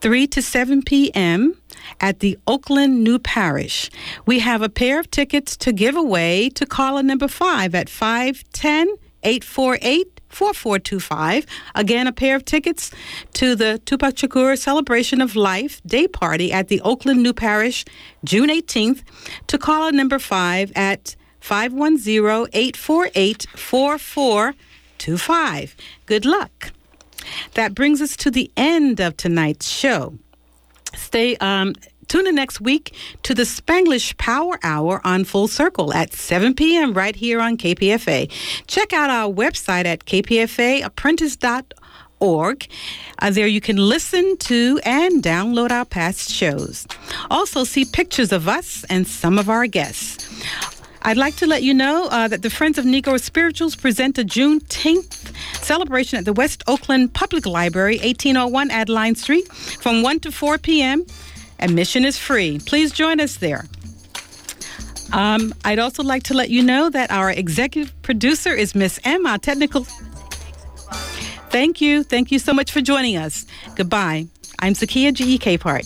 [0.00, 1.59] 3 to 7 p.m
[2.00, 3.90] at the Oakland New Parish.
[4.26, 8.96] We have a pair of tickets to give away to caller number five at 510
[9.22, 11.44] 848 4425.
[11.74, 12.92] Again, a pair of tickets
[13.34, 17.84] to the Tupac Shakur Celebration of Life Day Party at the Oakland New Parish,
[18.24, 19.02] June 18th,
[19.48, 25.76] to caller number five at 510 848 4425.
[26.06, 26.72] Good luck.
[27.54, 30.14] That brings us to the end of tonight's show.
[30.94, 31.74] Stay um,
[32.08, 36.92] tune in next week to the Spanglish Power Hour on Full Circle at 7 p.m.
[36.92, 38.28] right here on KPFA.
[38.66, 42.68] Check out our website at kpfaapprentice.org.
[43.18, 46.86] Uh, there you can listen to and download our past shows.
[47.30, 50.26] Also, see pictures of us and some of our guests.
[51.02, 54.22] I'd like to let you know uh, that the Friends of Negro Spirituals present a
[54.22, 55.34] Juneteenth
[55.64, 61.06] celebration at the West Oakland Public Library, 1801 Adeline Street, from 1 to 4 p.m.
[61.58, 62.58] Admission is free.
[62.66, 63.64] Please join us there.
[65.12, 69.26] Um, I'd also like to let you know that our executive producer is Miss M,
[69.26, 69.84] our technical.
[71.50, 72.04] Thank you.
[72.04, 73.46] Thank you so much for joining us.
[73.74, 74.28] Goodbye.
[74.60, 75.60] I'm Zakia.
[75.60, 75.84] Part.